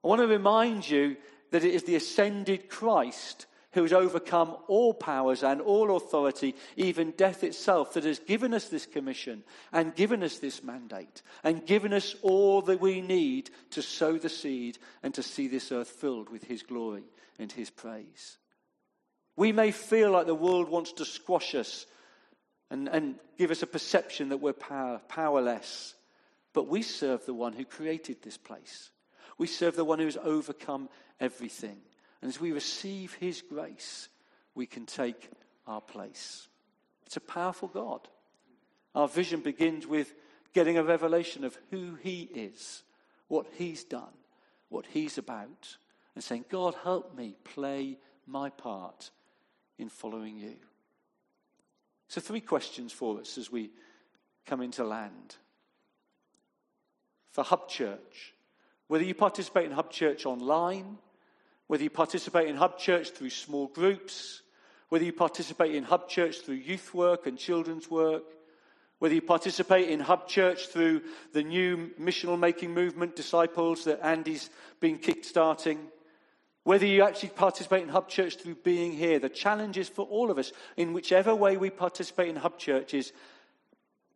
I 0.04 0.08
want 0.08 0.20
to 0.20 0.26
remind 0.26 0.88
you 0.88 1.16
that 1.50 1.64
it 1.64 1.72
is 1.72 1.84
the 1.84 1.96
ascended 1.96 2.68
Christ 2.68 3.46
who 3.78 3.84
has 3.84 3.92
overcome 3.92 4.56
all 4.66 4.92
powers 4.92 5.44
and 5.44 5.60
all 5.60 5.96
authority, 5.96 6.56
even 6.76 7.12
death 7.12 7.44
itself, 7.44 7.92
that 7.92 8.02
has 8.02 8.18
given 8.18 8.52
us 8.52 8.68
this 8.68 8.86
commission 8.86 9.44
and 9.72 9.94
given 9.94 10.24
us 10.24 10.40
this 10.40 10.64
mandate 10.64 11.22
and 11.44 11.64
given 11.64 11.92
us 11.92 12.16
all 12.22 12.60
that 12.60 12.80
we 12.80 13.00
need 13.00 13.50
to 13.70 13.80
sow 13.80 14.18
the 14.18 14.28
seed 14.28 14.78
and 15.04 15.14
to 15.14 15.22
see 15.22 15.46
this 15.46 15.70
earth 15.70 15.90
filled 15.90 16.28
with 16.28 16.42
his 16.42 16.64
glory 16.64 17.04
and 17.38 17.52
his 17.52 17.70
praise. 17.70 18.38
We 19.36 19.52
may 19.52 19.70
feel 19.70 20.10
like 20.10 20.26
the 20.26 20.34
world 20.34 20.68
wants 20.68 20.94
to 20.94 21.04
squash 21.04 21.54
us 21.54 21.86
and, 22.72 22.88
and 22.88 23.14
give 23.38 23.52
us 23.52 23.62
a 23.62 23.66
perception 23.68 24.30
that 24.30 24.38
we're 24.38 24.54
power, 24.54 25.00
powerless, 25.06 25.94
but 26.52 26.66
we 26.66 26.82
serve 26.82 27.24
the 27.26 27.34
one 27.34 27.52
who 27.52 27.64
created 27.64 28.22
this 28.22 28.38
place. 28.38 28.90
We 29.38 29.46
serve 29.46 29.76
the 29.76 29.84
one 29.84 30.00
who 30.00 30.06
has 30.06 30.16
overcome 30.16 30.88
everything. 31.20 31.78
And 32.20 32.28
as 32.28 32.40
we 32.40 32.52
receive 32.52 33.14
His 33.14 33.42
grace, 33.42 34.08
we 34.54 34.66
can 34.66 34.86
take 34.86 35.30
our 35.66 35.80
place. 35.80 36.48
It's 37.06 37.16
a 37.16 37.20
powerful 37.20 37.68
God. 37.68 38.08
Our 38.94 39.08
vision 39.08 39.40
begins 39.40 39.86
with 39.86 40.12
getting 40.52 40.78
a 40.78 40.82
revelation 40.82 41.44
of 41.44 41.56
who 41.70 41.94
He 42.02 42.22
is, 42.22 42.82
what 43.28 43.46
He's 43.56 43.84
done, 43.84 44.14
what 44.68 44.86
He's 44.86 45.18
about, 45.18 45.76
and 46.14 46.24
saying, 46.24 46.46
God, 46.48 46.74
help 46.82 47.16
me 47.16 47.36
play 47.44 47.98
my 48.26 48.50
part 48.50 49.10
in 49.78 49.88
following 49.88 50.36
you. 50.36 50.56
So, 52.08 52.20
three 52.20 52.40
questions 52.40 52.92
for 52.92 53.20
us 53.20 53.38
as 53.38 53.52
we 53.52 53.70
come 54.46 54.62
into 54.62 54.82
land. 54.82 55.36
For 57.30 57.44
Hub 57.44 57.68
Church, 57.68 58.34
whether 58.88 59.04
you 59.04 59.14
participate 59.14 59.66
in 59.66 59.72
Hub 59.72 59.90
Church 59.90 60.26
online, 60.26 60.98
whether 61.68 61.84
you 61.84 61.90
participate 61.90 62.48
in 62.48 62.56
Hub 62.56 62.78
Church 62.78 63.10
through 63.10 63.30
small 63.30 63.68
groups, 63.68 64.42
whether 64.88 65.04
you 65.04 65.12
participate 65.12 65.74
in 65.74 65.84
Hub 65.84 66.08
Church 66.08 66.40
through 66.40 66.56
youth 66.56 66.92
work 66.92 67.26
and 67.26 67.38
children's 67.38 67.90
work, 67.90 68.24
whether 68.98 69.14
you 69.14 69.22
participate 69.22 69.88
in 69.88 70.00
Hub 70.00 70.26
Church 70.26 70.66
through 70.68 71.02
the 71.32 71.42
new 71.42 71.90
missional 72.00 72.38
making 72.38 72.74
movement, 72.74 73.14
disciples 73.14 73.84
that 73.84 74.04
Andy's 74.04 74.50
been 74.80 74.98
kick-starting, 74.98 75.78
whether 76.64 76.86
you 76.86 77.02
actually 77.02 77.30
participate 77.30 77.82
in 77.82 77.88
Hub 77.88 78.08
Church 78.08 78.36
through 78.36 78.56
being 78.56 78.92
here, 78.92 79.18
the 79.18 79.28
challenge 79.28 79.78
is 79.78 79.88
for 79.88 80.06
all 80.06 80.30
of 80.30 80.38
us, 80.38 80.52
in 80.76 80.92
whichever 80.92 81.34
way 81.34 81.56
we 81.56 81.70
participate 81.70 82.28
in 82.28 82.36
Hub 82.36 82.58
Church, 82.58 82.92
is 82.92 83.12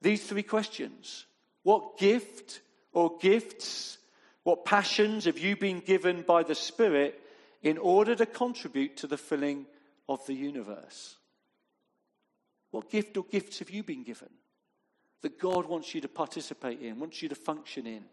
these 0.01 0.25
three 0.27 0.43
questions. 0.43 1.27
What 1.63 1.99
gift 1.99 2.61
or 2.93 3.17
gifts, 3.19 3.99
what 4.43 4.65
passions 4.65 5.27
have 5.27 5.39
you 5.39 5.57
been 5.57 5.81
given 5.81 6.23
by 6.23 6.43
the 6.43 6.55
Spirit 6.55 7.22
in 7.63 7.79
order 7.79 8.15
to 8.15 8.27
contribute 8.27 8.97
to 8.99 9.07
the 9.07 9.17
filling 9.17 9.67
of 10.09 10.25
the 10.27 10.35
universe. 10.35 11.17
What 12.71 12.91
gift 12.91 13.17
or 13.17 13.25
gifts 13.25 13.59
have 13.61 13.71
you 13.71 13.83
been 13.83 14.03
given 14.03 14.31
that 15.21 15.39
God 15.39 15.67
wants 15.67 15.95
you 15.95 16.01
to 16.01 16.09
participate 16.09 16.81
in, 16.81 16.99
wants 16.99 17.23
you 17.23 17.29
to 17.29 17.35
function 17.35 17.87
in 17.87 18.05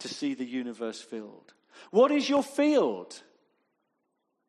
to 0.00 0.08
see 0.08 0.34
the 0.34 0.44
universe 0.44 1.00
filled? 1.00 1.54
What 1.90 2.10
is 2.10 2.28
your 2.28 2.42
field? 2.42 3.20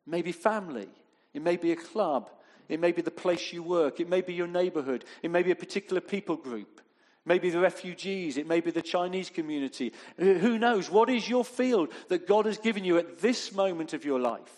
Maybe 0.06 0.32
family, 0.32 0.88
it 1.32 1.42
may 1.42 1.56
be 1.56 1.72
a 1.72 1.76
club, 1.76 2.28
it 2.68 2.80
may 2.80 2.92
be 2.92 3.02
the 3.02 3.10
place 3.10 3.52
you 3.52 3.62
work, 3.62 4.00
it 4.00 4.08
may 4.08 4.20
be 4.20 4.34
your 4.34 4.48
neighborhood, 4.48 5.04
it 5.22 5.30
may 5.30 5.42
be 5.42 5.52
a 5.52 5.56
particular 5.56 6.00
people 6.00 6.36
group. 6.36 6.80
Maybe 7.24 7.50
the 7.50 7.60
refugees, 7.60 8.36
it 8.36 8.48
may 8.48 8.60
be 8.60 8.72
the 8.72 8.82
Chinese 8.82 9.30
community. 9.30 9.92
Who 10.16 10.58
knows? 10.58 10.90
What 10.90 11.08
is 11.08 11.28
your 11.28 11.44
field 11.44 11.92
that 12.08 12.26
God 12.26 12.46
has 12.46 12.58
given 12.58 12.84
you 12.84 12.98
at 12.98 13.18
this 13.18 13.52
moment 13.52 13.92
of 13.92 14.04
your 14.04 14.18
life 14.18 14.52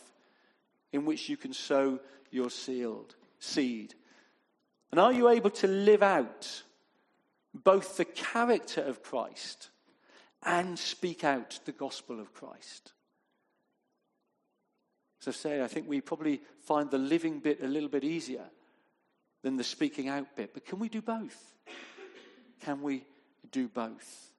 in 0.93 1.05
which 1.05 1.29
you 1.29 1.37
can 1.37 1.53
sow 1.53 2.01
your 2.31 2.49
sealed 2.49 3.15
seed? 3.39 3.95
And 4.91 4.99
are 4.99 5.13
you 5.13 5.29
able 5.29 5.51
to 5.51 5.67
live 5.67 6.03
out 6.03 6.63
both 7.53 7.99
the 7.99 8.07
character 8.07 8.81
of 8.81 9.03
Christ 9.03 9.69
and 10.43 10.79
speak 10.79 11.23
out 11.23 11.61
the 11.67 11.73
gospel 11.73 12.19
of 12.19 12.33
Christ? 12.33 12.93
As 15.21 15.29
I 15.29 15.33
say, 15.33 15.63
I 15.63 15.69
think 15.69 15.89
we 15.89 16.01
probably 16.01 16.41
find 16.61 16.91
the 16.91 16.99
living 16.99 17.41
bit 17.41 17.63
a 17.63 17.69
little 17.69 17.89
bit 17.89 18.05
easier 18.05 18.45
than 19.43 19.57
the 19.57 19.65
speaking 19.65 20.09
out 20.09 20.35
bit, 20.35 20.55
but 20.55 20.65
can 20.65 20.79
we 20.79 20.89
do 20.89 21.03
both? 21.03 21.55
Can 22.65 22.83
we 22.83 23.05
do 23.53 23.69
both? 23.69 24.31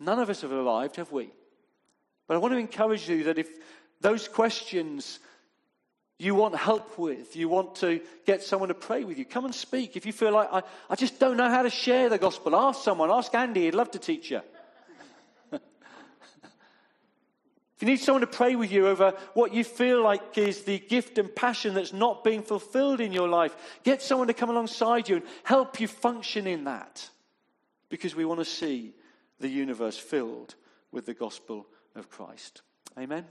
None 0.00 0.18
of 0.18 0.30
us 0.30 0.40
have 0.40 0.52
arrived, 0.52 0.96
have 0.96 1.12
we? 1.12 1.30
But 2.26 2.34
I 2.34 2.38
want 2.38 2.52
to 2.54 2.58
encourage 2.58 3.08
you 3.08 3.24
that 3.24 3.38
if 3.38 3.48
those 4.00 4.28
questions 4.28 5.20
you 6.18 6.34
want 6.34 6.56
help 6.56 6.98
with, 6.98 7.36
you 7.36 7.48
want 7.48 7.76
to 7.76 8.00
get 8.24 8.42
someone 8.42 8.68
to 8.68 8.74
pray 8.74 9.04
with 9.04 9.18
you, 9.18 9.26
come 9.26 9.44
and 9.44 9.54
speak. 9.54 9.96
If 9.96 10.06
you 10.06 10.12
feel 10.12 10.32
like, 10.32 10.48
I, 10.50 10.62
I 10.88 10.96
just 10.96 11.20
don't 11.20 11.36
know 11.36 11.50
how 11.50 11.62
to 11.62 11.70
share 11.70 12.08
the 12.08 12.18
gospel, 12.18 12.56
ask 12.56 12.82
someone, 12.82 13.10
ask 13.10 13.34
Andy, 13.34 13.64
he'd 13.64 13.74
love 13.74 13.90
to 13.90 13.98
teach 13.98 14.30
you. 14.30 14.40
if 15.52 15.60
you 17.82 17.86
need 17.86 18.00
someone 18.00 18.22
to 18.22 18.26
pray 18.26 18.56
with 18.56 18.72
you 18.72 18.88
over 18.88 19.12
what 19.34 19.52
you 19.52 19.62
feel 19.62 20.02
like 20.02 20.38
is 20.38 20.62
the 20.62 20.78
gift 20.78 21.18
and 21.18 21.34
passion 21.34 21.74
that's 21.74 21.92
not 21.92 22.24
being 22.24 22.42
fulfilled 22.42 23.00
in 23.00 23.12
your 23.12 23.28
life, 23.28 23.54
get 23.84 24.00
someone 24.00 24.28
to 24.28 24.34
come 24.34 24.48
alongside 24.48 25.08
you 25.08 25.16
and 25.16 25.24
help 25.44 25.78
you 25.78 25.86
function 25.86 26.46
in 26.46 26.64
that. 26.64 27.08
Because 27.90 28.16
we 28.16 28.24
want 28.24 28.40
to 28.40 28.46
see 28.46 28.94
the 29.40 29.48
universe 29.48 29.98
filled 29.98 30.54
with 30.90 31.04
the 31.04 31.14
gospel 31.14 31.66
of 31.94 32.08
Christ. 32.08 32.62
Amen. 32.98 33.26